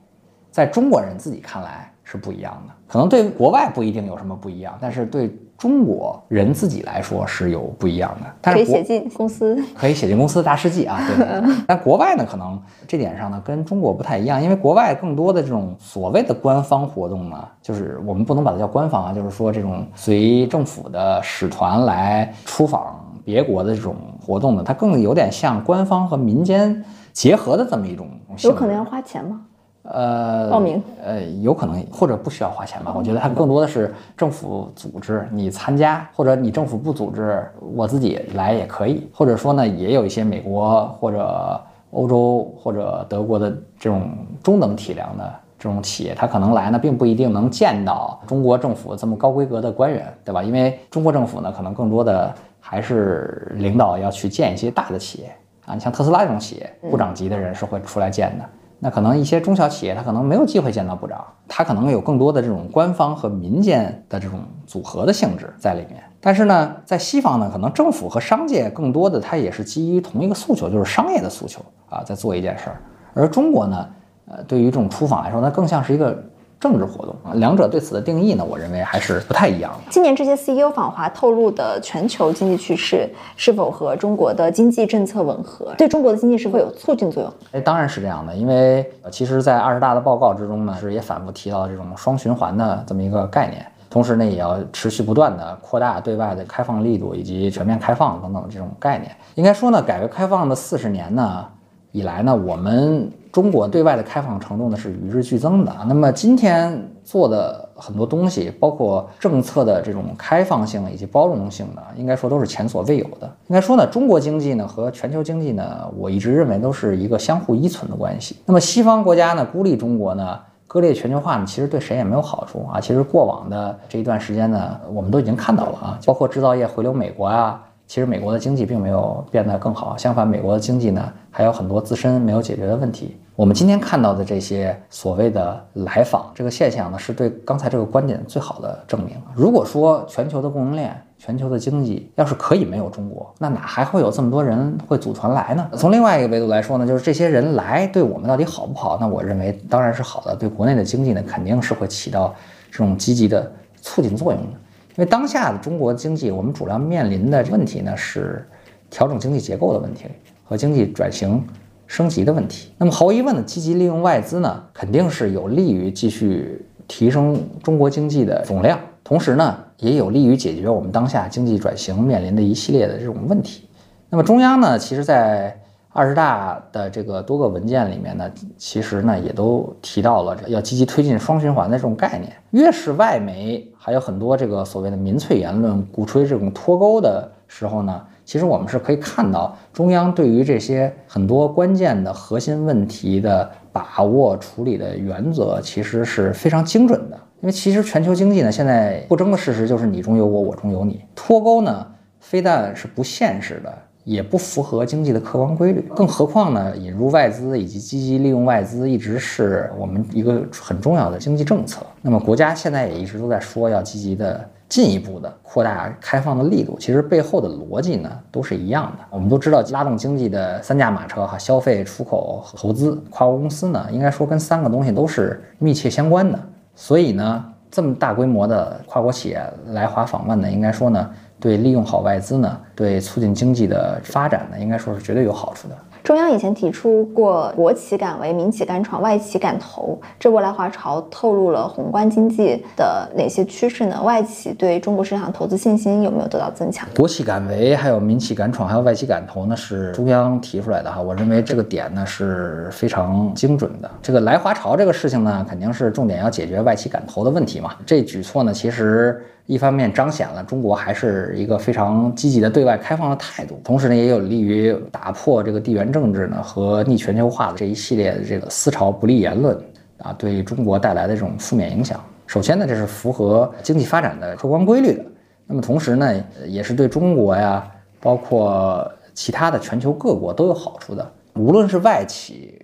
[0.51, 5.35] 在中国人自己看来是不一样的，可能对国外不一定有什么不一样，但是对。
[5.57, 10.99] 中国人自己来说是有不一样的，但是可以写进公司，可以写进公司的大事记啊。
[11.07, 28.09] 对， 但国外呢，可能这点上呢跟中国不太一样，因为国外更多的这种所谓的官方活动呢，就是我们不能把它叫官方啊，就是说这种随政府的使团来出访别国的这种活动呢，它更有点像官方和民间结合的这么一种。
[28.43, 29.41] 有可能要花钱吗？
[29.83, 32.93] 呃，报名，呃，有可能或者不需要花钱吧。
[32.95, 39.09] 我觉得它更多的是政府组织你参加，或者你政府不组织，我自己来也可以。
[39.13, 44.09] 或者说呢，也有一些美国或者欧洲或者德国的这种
[44.41, 50.41] 中等体量的这种企业，他可能来呢，并不一定能见到中国政府这么高规格的官员，对吧？
[50.41, 58.45] 因为中国政府呢，可能更多的还是领导要去见一些大的企业啊，你像特斯拉这种企业，部长级的人是会出来见的。
[58.83, 66.03] 那可能一些中小企业，他可能没有机会见到部长，他可能有更多的这种官方和民间的这种组合的性质在里面。
[66.19, 72.81] 但是呢，在西方呢，可能政府和商界更多的它也是基于同一个诉求，就是商业的诉求啊，在做一件事儿。
[73.13, 73.87] 而中国呢，
[74.27, 76.21] 呃，对于这种出访来说，那更像是一个。
[76.63, 79.91] 政治活动啊，两者对此的定义呢，我认为还是不太一样的。
[79.91, 85.75] 今年这些 CEO 访华透露的全球经济趋势是否和中国的经济政策吻合？
[85.77, 87.33] 对中国的经济是否有促进作用？
[87.51, 93.65] 哎，当然是这样的，因为其实，在二十大的报告之中呢，是也反复提到这种双循环的这么一个概念。
[93.89, 99.11] 同时呢，也要持续不断的扩大对外的开放力度以及全面开放等等这种概念。
[99.35, 101.45] 应该说呢，改革开放的四十年呢
[101.93, 105.71] 以来呢，我们中国对外的开放程度呢是与日俱增的。
[105.87, 113.31] 那么今天做的很多东西，包括政策的这种开放性以及包容性呢，应该说都是前所未有的。
[113.47, 118.37] 应该说呢，中国经济呢和全球经济呢，我一直认为都是一个相互依存的关系。
[118.45, 120.39] 那么西方国家呢孤立中国呢？
[120.65, 122.79] 割裂全球化呢，其实对谁也没有好处啊。
[122.79, 127.61] 其实过往的这一段时间呢，我们都已经看到了啊，包括制造业回流美国啊，
[127.93, 133.15] 其实美国的经济并没有变得更好，相反，美国的经济呢还有很多自身没有解决的问题。
[133.35, 139.15] 我们今天看到的这些所谓的来访这个现象呢，是对刚才这个观点最好的证明。
[139.35, 145.69] 如果说全球的供应链，全球的经济要是可以没有中国，那哪还会有这么多人会组团来呢？
[145.73, 148.97] 从另外一个维度来说呢，就是这些人来对我们到底好不好？
[148.99, 152.33] 那我认为当然是好的，对国内的经济呢肯定是会起到
[152.71, 153.51] 这种积极的
[153.83, 154.47] 促进作用的。
[154.95, 158.47] 因为当下的中国经济，我们主要面临的问题呢是
[158.91, 160.05] 调整经济结构的问题
[160.43, 161.43] 和经济转型
[161.87, 162.71] 升级的问题。
[162.77, 168.79] 那么毫无疑问的，积极利用外资呢，肯定是有利于继续提升中国经济的总量。
[169.03, 173.67] 同时呢，也有利于解决我们当下经济转型面临的一系列的这种问题。
[174.09, 175.59] 那么中央呢，其实在
[175.93, 182.33] 二十大的这个多个文件里面呢，其实呢也都提到了要积极推进双循环的这种概念。
[182.49, 197.15] 越是外媒还有很多这个所谓的民粹言论鼓吹这种脱钩的时候呢，其实我们是可以看到中央对于这些很多关键的核心问题的把握处理的原则，其实是非常精准的。
[197.41, 201.03] 因为其实全球经济呢，现在不争的事实就是你中有我，我中有你。
[201.13, 201.85] 脱钩呢，
[202.19, 205.81] 非但是不现实的，也不符合经济的客观规律。
[205.95, 211.85] 更何况呢，引入外资以及积极利用外资，一直是我们一个很重要的经济政策。
[212.01, 216.77] 那么国家现在也一直都在说要积极的、进一步的扩大开放的力度。
[216.79, 219.05] 其实背后的逻辑呢，都是一样的。
[219.09, 226.37] 我们都知道，拉动经济的三驾马车哈，消费、出口、投资，跨国公司呢，应该说跟三个东西都是密切相关的。
[226.75, 231.09] 所以呢，这么大规模的跨国企业来华访问呢，应该说呢，
[231.43, 235.75] 对利用好外资呢，对促进经济的发展呢，应该说是绝对有好处的。
[236.01, 244.01] 中央以前提出过“国企敢为，民企敢闯，外企敢投”，这波来华潮透露了宏观经济的哪些趋势呢？
[244.03, 246.87] 外企对中国市场投资信心有没有得到增强？
[246.95, 251.01] 国企敢为，还有民企敢闯，还有外企敢投呢，是中央提出来的哈。
[251.01, 253.91] 我认为这个点呢是非常精准的。
[254.01, 257.71] 这个来华潮这个事情呢，肯定是重点要解决外企敢投的问题嘛。
[257.85, 259.21] 这举措呢，其实。
[259.45, 269.57] 一方面彰显了中国还是一个非常积极的对外开放的态度，同时呢，也有利于打破这个地缘政治呢和逆全球化的这一系列的这个思潮不利言论
[269.97, 272.01] 啊对中国带来的这种负面影响。
[272.25, 275.03] 首先呢，这是符合经济发展的客观规律的。
[275.45, 277.69] 那么同时呢，也是对中国呀，
[277.99, 281.11] 包括其他的全球各国都有好处的。
[281.35, 282.62] 无论是外企。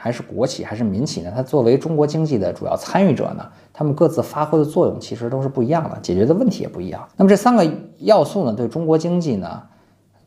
[0.00, 1.32] 还是国企还是民企呢？
[1.34, 7.06] 它作为中国经济的主要参与者呢，他们各自发挥的作用其实都是不一样的，解决的问题也不一样。
[7.16, 7.68] 那么这三个
[7.98, 9.60] 要素呢，对中国经济呢，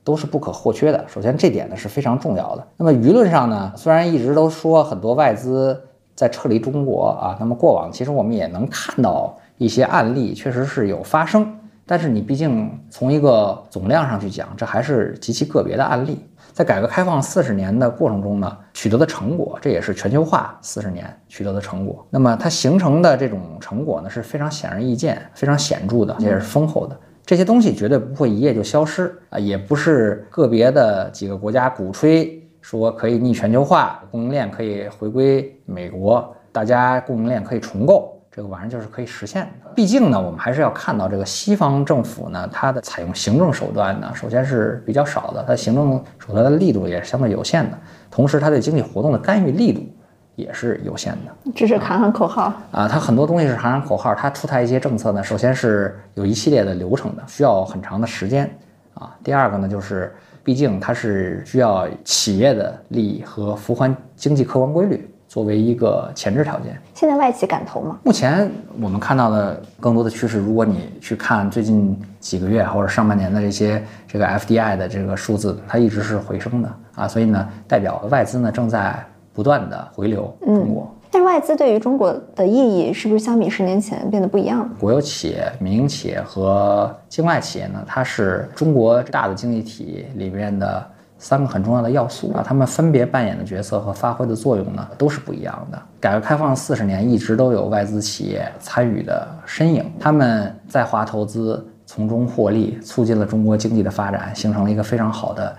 [0.03, 1.05] 都是不可或缺的。
[1.07, 2.67] 首先这点呢是非常重要的。
[2.75, 5.81] 那么舆论上呢，虽然一直都说很多外资
[6.15, 11.47] 在撤离中国啊，那么过往其实我们也能看到一些案例，确实是有发生。
[11.85, 16.19] 但是你毕竟从一个总量上去讲，这还是极其个别的案例。
[16.53, 22.05] 在改革开放四十年的过程中呢，取得的成果，这也是全球化四十年取得的成果。
[22.09, 26.97] 那么它形成的这种成果呢，是非常显而易见、非常显著的，也是丰厚的。
[27.25, 38.20] 这些东西绝对不会一夜就消失啊，也不是个别的几个国家鼓吹说可以逆全球化，供应链可以回归美国，大家供应链可以重构。
[38.41, 39.69] 这个玩意儿就是可以实现的。
[39.75, 47.77] 毕竟呢，我们还是要看到这个西方政府呢，它的采用行政手段呢，首先是比较少的，它行政手段的力度也是相对有限的。
[48.09, 49.87] 同时，它对经济活动的干预力度
[50.35, 51.51] 也是有限的。
[51.53, 54.15] 只是喊喊口号啊，它很多东西是喊喊口号。
[54.15, 58.49] 它出台一些政策呢，首先是有一系列的流程的，需要很长的时间
[58.95, 59.15] 啊。
[59.23, 60.11] 第二个呢，就是
[60.43, 65.07] 毕竟它是需要企业的利益和符合经济客观规律。
[65.31, 67.97] 作为一个前置条件，现在外企敢投吗？
[68.03, 68.51] 目前
[68.81, 78.93] 我们看到的更多的趋势，如果你去看最近几个月或者上半年的这些这个 FDI 的这个数字，它一直是回升的啊，所以呢，代表外资呢正在
[79.31, 80.93] 不断的回流中国。
[81.09, 84.69] 但是外资对于中国的意义是不是相比十年前变得不一样了？
[84.77, 90.85] 国有企业、民营企业和境外企业呢，它是中国大的经济体里面的。
[91.21, 95.79] 三个很重要的要素啊，他们分别扮演的角色和发挥的作用呢，都是不一样的。
[95.99, 105.55] 改革开放四十年，一直都有外资企业参与的身影，他们在华投资，从中获利，促进了中国经济的发展，形成了一个非常好的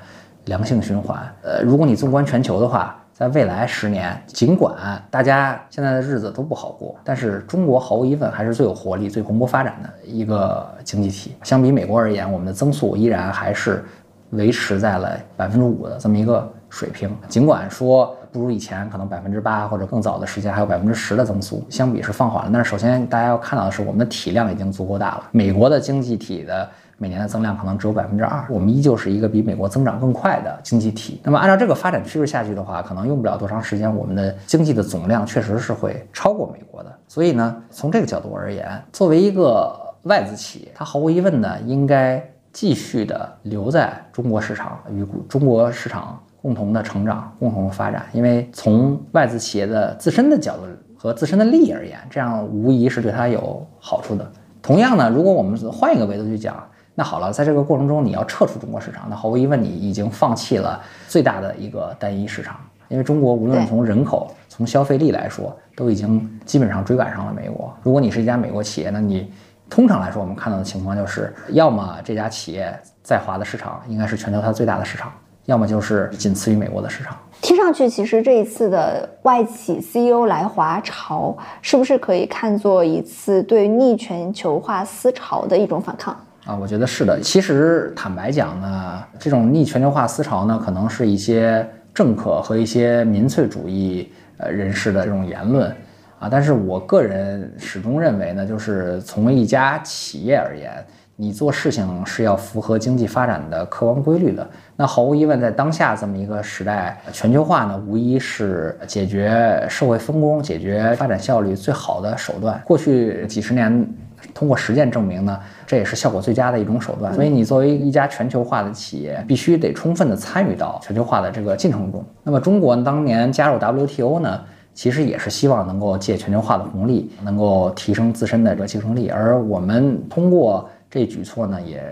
[0.46, 1.16] 良性循环。
[1.42, 4.74] 呃，如果你纵观全球的话，在未来十年，尽管
[5.12, 11.36] 大家现在的日子都不好过，但是中国毫无疑问还是最有活力、最蓬勃发展的一个经济体。
[11.44, 13.84] 相比美国而言，我们的增速依然还是。
[14.32, 22.50] 维持在了百分之五的这么一个水平，尽管说不如以前，可能百分之八或者更早的时间还有百分之十的增速，相比是放缓了。
[22.52, 25.28] 但是首先大家要看到的是，我们的体量已经足够大了。
[25.32, 26.66] 美国的经济体的
[26.96, 31.20] 每年的增量可能只有百分之二，我们依旧是一个比美国增长更快的经济体。
[31.22, 36.90] 那么按照这个发展趋势下去的话，可能用不了多长时间，我们的经济的总量确实是会超过美国的。
[37.06, 42.26] 所以呢，从这个角度而言，作为一个外资企业，它毫无疑问呢应该。
[42.52, 48.04] 继续的留在中国市场，与中国市场共同的成长、共同发展。
[48.12, 54.30] 因为从外资企业的自身的角度和自身的利益而言，这样无疑是对它有好处的。
[54.60, 56.62] 同样呢，如果我们换一个维度去讲，
[56.94, 60.78] 那好了，在这个过程中你要撤出中国市场，那毫无疑问你已经放弃了
[61.08, 62.56] 最大的一个单一市场。
[62.88, 67.74] 因为中国无论从人口、从消费力来说，都已经基本上追赶上了美国。
[67.82, 69.32] 如果你是一家美国企业，那你。
[69.72, 75.10] 通常来说，我们看到的情况就是，要么这家企业在华的市场应该是全球它最大的市场，
[75.46, 77.16] 要么就是仅次于美国的市场。
[77.40, 86.14] 听上去，其实这一次的外企 CEO 来华潮，是不是可以看作一次对逆全球化思潮的一种反抗
[86.44, 86.54] 啊？
[86.54, 87.18] 我觉得是的。
[87.18, 95.74] 其实坦白讲呢，这种逆全球化思潮呢，可能是一些政客和一些民粹主义呃人士的这种言论。
[96.22, 100.70] 啊，但是我个人始终认为呢，就是从一家企业而言，
[101.16, 104.48] 你做事情是要符合经济发展的客观规律的。
[104.76, 112.62] 那毫无疑问，在当下这么一个时代，全球化呢，无疑是解决社会分工、解决发展效率最好的手段。
[112.64, 113.84] 过去几十年，
[114.32, 117.12] 通过实践证明呢，这也是效果最佳的一种手段。
[117.12, 122.04] 所以，你作为一家全球化的企业，必须得充分的参与到全球化的这个进程中。
[122.22, 124.40] 那么，中国当年加入 WTO 呢？
[124.74, 129.10] 其实也是希望能够借全球化的红利，能够提升自身的这个竞争力。
[129.10, 131.82] 而我们通过这举措呢，也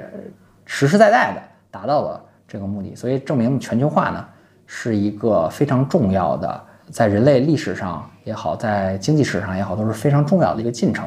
[0.64, 2.94] 实实在在的达到了这个目的。
[2.94, 4.24] 所以证明全球化呢
[4.66, 6.60] 是一个非常重要的，
[6.90, 11.06] 在人类历史上也好，在经济史上也好，都是非常重要的一个进程。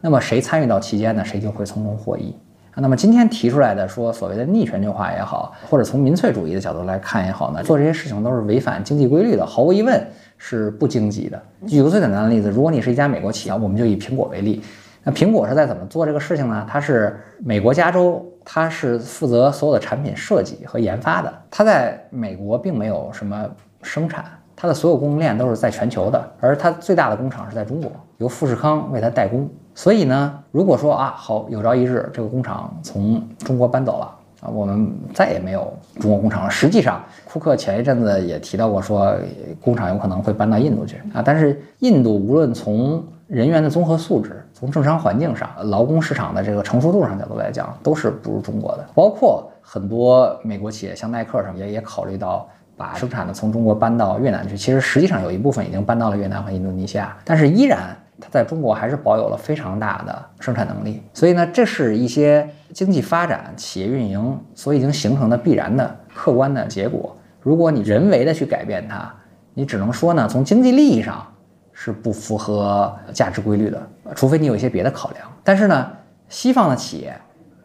[0.00, 2.36] 那么谁参与到期间呢，谁就会从中获益。
[2.78, 10.06] 那么今天提出来的说所谓的逆全球化也好，或者从民粹主义的角度来看也好呢，做这些事情都是违反经济规律的，毫无疑问。
[10.38, 11.42] 是不经济的。
[11.66, 14.62] 举个最简单的例子，如果你是一家美国企业，我们就以苹果为例。
[15.02, 16.66] 那苹果是在怎么做这个事情呢？
[16.68, 21.32] 它是美国加州，它是负责所有的产品设计和研发的。
[21.48, 23.48] 它在美国并没有什么
[23.82, 24.24] 生产，
[24.56, 26.28] 它的所有供应链都是在全球的。
[26.40, 29.48] 而它最大的工厂是在中国，由富士康为它代工。
[29.76, 34.12] 所以呢，如果说啊，好，有朝一日这个工厂从中国搬走了。
[34.52, 36.50] 我们再也没有中国工厂了。
[36.50, 39.14] 实际上，库克前一阵子也提到过，说
[39.60, 41.22] 工厂有可能会搬到印度去啊。
[41.24, 48.86] 但是，印度无论从人员的综合素质、从政商环境上、劳工市场的这个成熟度上角度来讲，都是不如中国的。
[48.94, 54.56] 包括很多美国企业，像耐克什么也也考虑到把生产的从中国搬到越南去。
[54.56, 57.96] 其实，实际上有一部分已经搬到了越南和印度尼西亚，但是依然。
[58.18, 67.14] 它在中国还是保有了非常大的生产能力，所以呢，这是一些经济发展、企业运营所已经形成的必然的客观的结果。
[67.42, 69.14] 如果你人为的去改变它，
[69.52, 71.26] 你只能说呢，从经济利益上
[71.74, 75.28] 是不符合价值规律的，除非你有一些别的考量。
[75.44, 75.90] 但是呢，
[76.30, 77.14] 西方的企业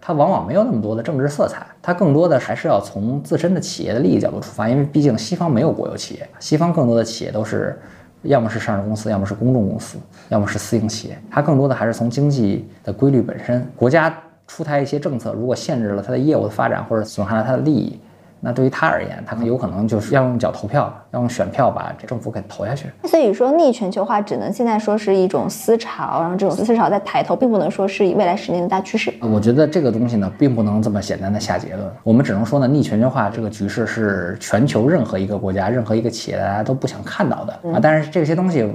[0.01, 7.79] 它往往没有那么多的政治色彩，它更多的还是要从自身的企业的利益角度出发，因为毕竟西方没有国有企业，西方更多的企业都是。
[8.23, 9.97] 要么是上市公司，要么是公众公司，
[10.29, 11.17] 要么是私营企业。
[11.29, 14.15] 它更多的还是从经济的规律本身，国家
[14.47, 17.99] 出台一些政策，如果限制了它的业务的发展，或者损害了它的利益。
[18.43, 22.87] 那对于他而言，他有可能就是要用脚投票，要用选票把这政府给投下去。
[23.03, 29.13] 所以说，逆全球化只能现在说是一种思潮，然后这种思潮在抬头，并不能说是未来十年的大趋势。
[29.21, 31.87] 我觉得这个东西呢，并不能这么简单的下结论。
[32.03, 37.79] 我们只能说呢，逆全球化这个局势是全球任何一个国家、任何一个企业大家都不想看到的啊。
[37.79, 38.67] 但是这些东西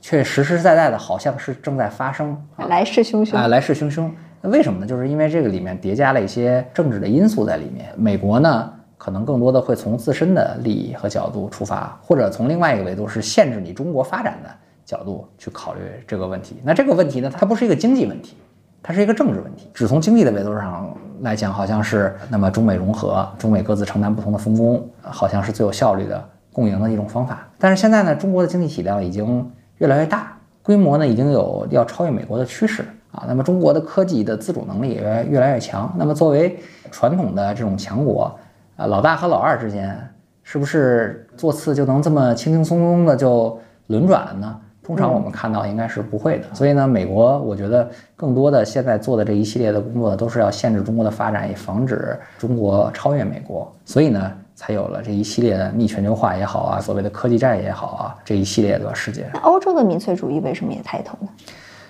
[0.00, 4.08] 却实实在在的，好像是正在发生，来势汹汹啊，来势汹汹。
[4.40, 4.86] 那为什么呢？
[4.86, 7.86] 就是因为这个里面叠加了一些政治的因素在里面。
[7.96, 8.70] 美国呢？
[9.08, 14.50] 可能更多的会从自身的利益和角度出发，或者从另外一个维度是限制你中国发展的
[14.84, 16.56] 角度去考虑这个问题。
[16.62, 18.36] 那这个问题呢，它不是一个经济问题，
[18.82, 19.70] 它是一个政治问题。
[19.72, 27.48] 只从经济的维度上来讲，好像是那么中美融合，中美各自承担不同的分工，好像是最有效率的共赢的一种方法。
[27.58, 33.24] 但是现在呢，中国的经济体量已经越来越大，规模呢已经有要超越美国的趋势啊。
[33.26, 35.90] 那么中国的科技的自主能力也越来越强。
[35.96, 36.58] 那么作为
[36.90, 38.38] 传统的这种强国，
[38.78, 39.98] 啊，老大和老二之间
[40.44, 43.58] 是不是座次就能这么轻轻松松的就
[43.88, 44.56] 轮转了呢？
[44.84, 59.28] 通常我们看到应该是不会的，所以呢，美国我觉得更多的现在做的这一系列的工作都是要限制中国的发展，以防止中国超越美国，所以呢，才有了这一系列的逆全球化也好啊，所谓的科技战也好啊，这一系列的事件。
[59.34, 61.28] 那欧洲的民粹主义为什么也抬头呢？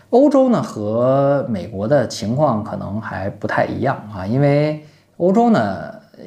[0.09, 4.83] 欧洲呢和美国的情况可能还不太一样啊，因为
[5.19, 5.61] 欧洲呢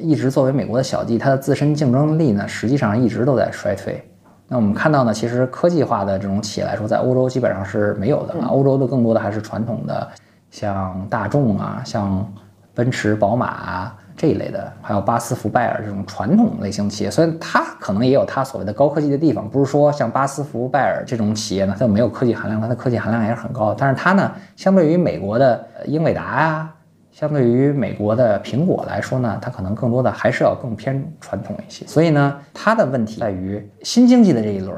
[0.00, 4.02] 一直作为美国的小弟，它的自身竞争力呢实际上一直都在衰退。
[4.48, 8.48] 那我们看到呢，其实科技化的这种企业来说，在欧洲基本上是没有的啊。
[8.48, 10.08] 欧洲的更多的还是传统的，
[10.50, 12.30] 像大众啊，像
[12.74, 17.10] 奔驰、宝马啊这一类的，还有巴斯福、拜尔这种传统类型企业。
[17.10, 23.72] 虽然它可能也有它所谓的高科技的地方，不是说像巴斯福、拜尔这种企业呢，它就没有科技含量，它的科技含量也是很高。
[23.72, 26.70] 但是它呢，相对于美国的英伟达呀。
[27.12, 31.86] 相对于美国的苹果来说呢，它可能更多的还是要更偏传统一些。
[31.86, 34.74] 所以呢，它的问题在于新经济的这一轮，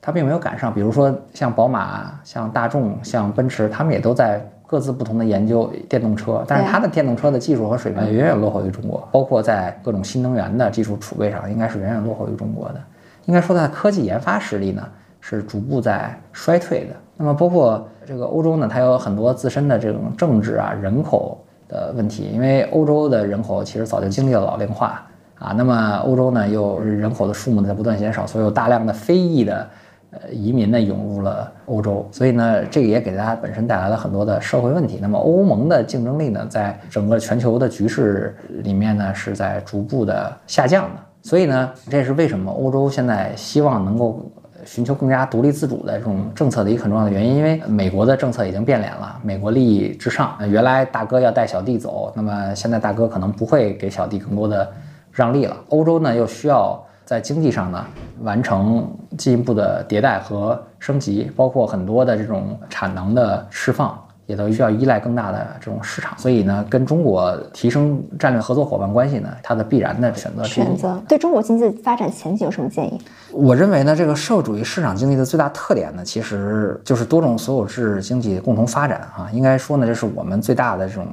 [0.00, 0.72] 它并没有赶上。
[0.72, 12.80] 比如说像宝马、像大众、像奔驰，他们也都在各自不同的研究电动车，但是它的电动车的技术和水平远远落后于中国，包括在各种新能源的技术储备上，应该是远远落后于中国的。
[13.24, 14.86] 应该说，它的科技研发实力呢
[15.20, 16.94] 是逐步在衰退的。
[17.16, 21.37] 那么，包括这个欧洲呢，它有很多自身的这种政治啊、人口。
[21.68, 25.06] 的问题，因为欧洲的人口其实早就经历了老龄化
[25.38, 29.68] 啊，那么欧洲呢又人口的数目呢在不断减少，所以有大量的非裔的
[30.10, 34.98] 呃移民呢涌入了欧洲，所以呢这个也给大家本身带来了很多的社会问题。
[35.00, 44.28] 那么欧盟的竞争力呢在整个全球的局势里面呢是在逐步的下降的，所以呢这也是为什么欧洲现在希望能够。
[44.68, 50.36] 寻求更加独立自主的这种政策的一个很重要的原因，因为美国的政策已经变脸了，美国利益至上。
[50.46, 54.70] 原来大哥要带小弟走，那么现在大哥可能不会给小弟更多的
[55.10, 55.56] 让利了。
[55.70, 57.82] 欧洲呢又需要在经济上呢
[58.20, 63.98] 完成进一步的迭代和升级，包括很多的这种产能的释放。
[64.28, 70.44] 也都需要依赖更大的这种市场，所以呢，跟中国提升战略合作伙伴关系呢，它的必然的选择。
[70.44, 73.00] 选择对中国经济的发展前景有什么建议？
[73.32, 79.30] 我认为呢，这个社会主义市场经济的最大特点呢，其实就是多种所有制经济共同发展啊。
[79.32, 81.06] 应该说呢，这是我们最大的这种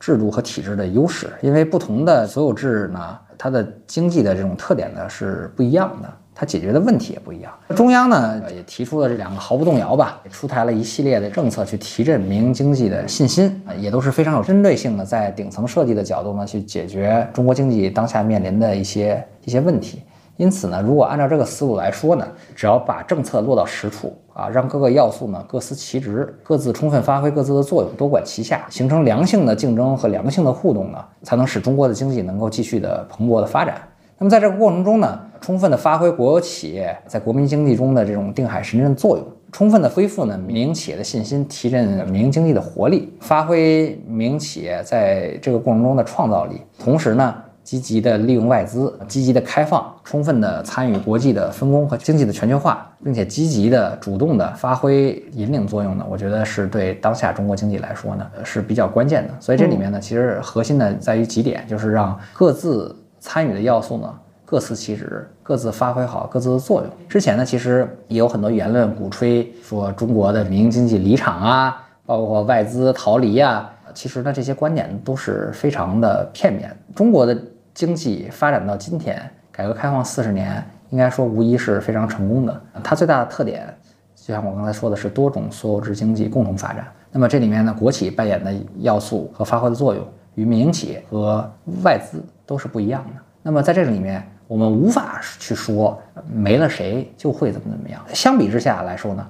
[0.00, 6.08] 制度和体制的优势，因为不同的所有制呢，它的经济的这种特点呢是不一样的。
[6.38, 7.50] 它解决的问题也不一样。
[7.74, 20.02] 中央呢也提出了这两个毫不动摇吧，出台了一系列的政策去提振民营经济的信心啊，也都是非常有针对性的，在顶层设计的角度呢去解决中国经济当下面临的一些一些问题。
[20.36, 33.80] 因此呢，如果按照这个思路来说呢，只要把政策落到实处啊，让各个要素呢各司其职，各自充分发挥各自的作用，多管齐下，形成良性的竞争和良性的互动呢，才能使中国的经济能够继续的蓬勃的发展。
[34.18, 59.34] 那么在这个过程中呢，充分的发挥国有企业在国民经济中的这种定海神针作用，充分的恢复呢民营企业的信心，提振民营经济的活力，发挥民营企业在这个过程中的创造力，同时呢，积极的利用外资，积极的开放，充分的参与国际的分工和经济的全球化，并且积极的主动的发挥引领作用呢，我觉得是对当下中国经济来说呢是比较关键的。
[59.40, 62.96] 所以这里面呢，其实核心呢在于几点，就是让各自。
[63.26, 64.14] 参与的要素呢，
[64.44, 66.90] 各司其职，各自发挥好各自的作用。
[67.08, 73.68] 之前呢，其实也有很多言论鼓吹说中国的民营经济离场啊，包括外资逃离啊。
[73.92, 76.74] 其实呢，这些观点都是非常的片面。
[76.94, 77.36] 中国的
[77.74, 79.20] 经济发展到今天，
[79.50, 82.60] 改革开放四十年，应该说无疑是非常成功的。
[82.84, 83.66] 它最大的特点，
[84.14, 86.86] 就像我刚才说的是多种所有制经济共同发展。
[87.10, 90.06] 那么这里面呢，国企扮演的要素和发挥的作用，
[90.36, 91.44] 与民营企业和
[91.82, 92.24] 外资。
[92.48, 93.20] 都是不一样的。
[93.42, 96.00] 那么在这个里面，我们无法去说
[96.32, 98.00] 没了谁就会怎么怎么样。
[98.14, 99.26] 相比之下来说呢，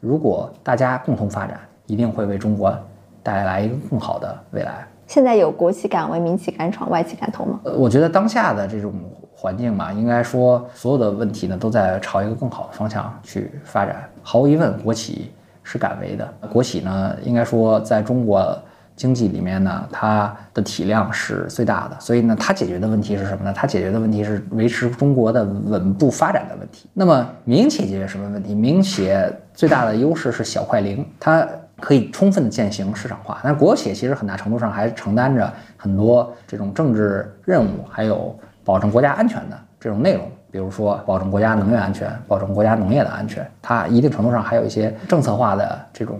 [0.00, 2.78] 如果大家共同发展，一定会为中国
[3.22, 4.86] 带来一个更好的未来。
[5.06, 7.58] 现在有国企敢为民企敢闯，外企敢投吗？
[7.64, 8.92] 呃，我觉得当下的这种
[9.34, 14.06] 环境嘛，应该说所有的问题呢都在朝一个更好的方向去发展。
[14.22, 15.32] 毫无疑问，国企
[15.62, 16.34] 是敢为的。
[16.52, 18.54] 国企呢，应该说在中国。
[18.98, 23.52] 经济里面呢，它的体量是最大的，所以呢，它解决的问题是什么呢？
[23.56, 26.90] 它解决的问题是维持中国的稳步发展的问题。
[26.92, 28.56] 那么民营企业解决什么问题？
[28.56, 31.46] 民营企业最大的优势是小快灵，它
[31.78, 33.38] 可以充分的践行市场化。
[33.44, 40.28] 但是国有企业其实很大程度上还承担着很多这种政治任务，还有保证国家安全的这种内容。
[40.50, 46.18] 比如说保证国家能源安全，保证国家农业的安全，它一定程度上还有一些政策化的这种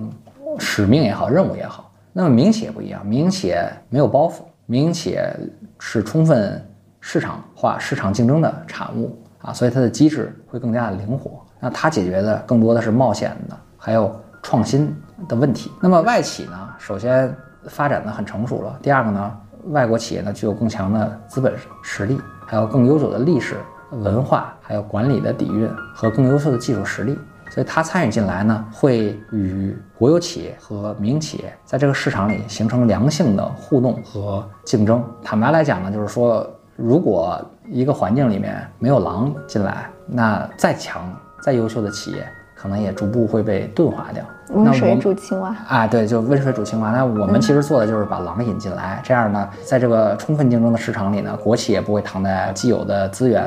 [0.59, 1.88] 使命也好，任务也好。
[2.13, 5.35] 那么民营企业不一样，民营企业没有包袱，民营企业
[5.79, 6.65] 是充分
[7.01, 11.41] 市场化、市场竞争的产物啊，所以它的机制会更加的灵活。
[11.61, 14.95] 那它解决的更多的是冒险的，还有创新
[15.29, 15.71] 的问题。
[15.81, 17.35] 那么外企呢，首先
[17.65, 19.37] 发展的很成熟了，第二个呢，
[19.67, 23.57] 外国企业呢具有更强的资本实力，还有更悠久的历史。
[23.91, 27.19] 文化还有管理的底蕴和更优秀的技术实力，
[27.51, 35.03] 所以他参与进来呢，会与国有企业和民营企业在这个市场里形成良性的互动和竞争。
[35.23, 41.03] 坦白来讲呢，就是说，如果一个环境里面没有狼进来，那再强
[41.43, 42.27] 再优秀的企业。
[42.61, 44.25] 可能也逐步会被钝化掉。
[44.49, 46.91] 温水煮青蛙啊，对，就温水煮青蛙。
[46.91, 53.45] 那我们其实做的就是把狼引进来，这样呢，在这个充分竞争的市场里呢，国企也不会躺在既有的资源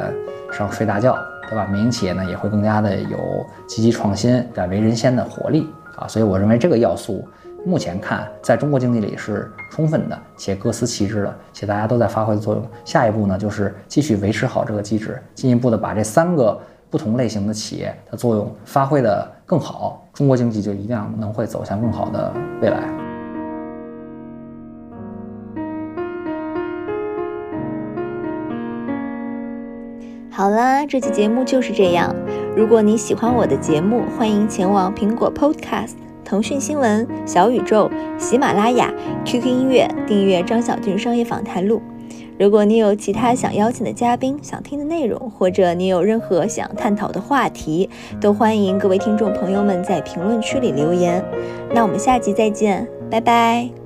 [0.49, 1.17] 上睡大觉，
[1.51, 1.67] 对吧？
[1.67, 6.07] 民营企业呢也会更加的有积极创新、敢为人先的活力啊。
[6.07, 7.27] 所以我认为这个要素
[7.65, 12.65] 目前看，在中国经济里是充分的，且各司其职的，且大家都在发挥作用。
[12.85, 16.59] 下一步呢，就是继续维持好这个机制，进一步的把这三个。
[16.89, 23.00] 不同类型的企业的作用发挥的更好，中国经济就一定能会走向更好的未来。
[30.33, 32.15] 好啦，这期节目就是这样。
[32.55, 35.91] 如果你喜欢我的节目，欢迎前往苹果 Podcast、
[36.23, 38.91] 腾讯新闻、小宇宙、喜马拉雅、
[39.25, 41.81] QQ 音乐订阅张小俊商业访谈录。
[42.39, 51.23] 如果你有其他想邀请的嘉宾、想听的内容，或者你有任何想探讨的话题，都欢迎各位听众朋友们在评论区里留言。
[51.73, 53.80] 那我们下集再见，拜拜。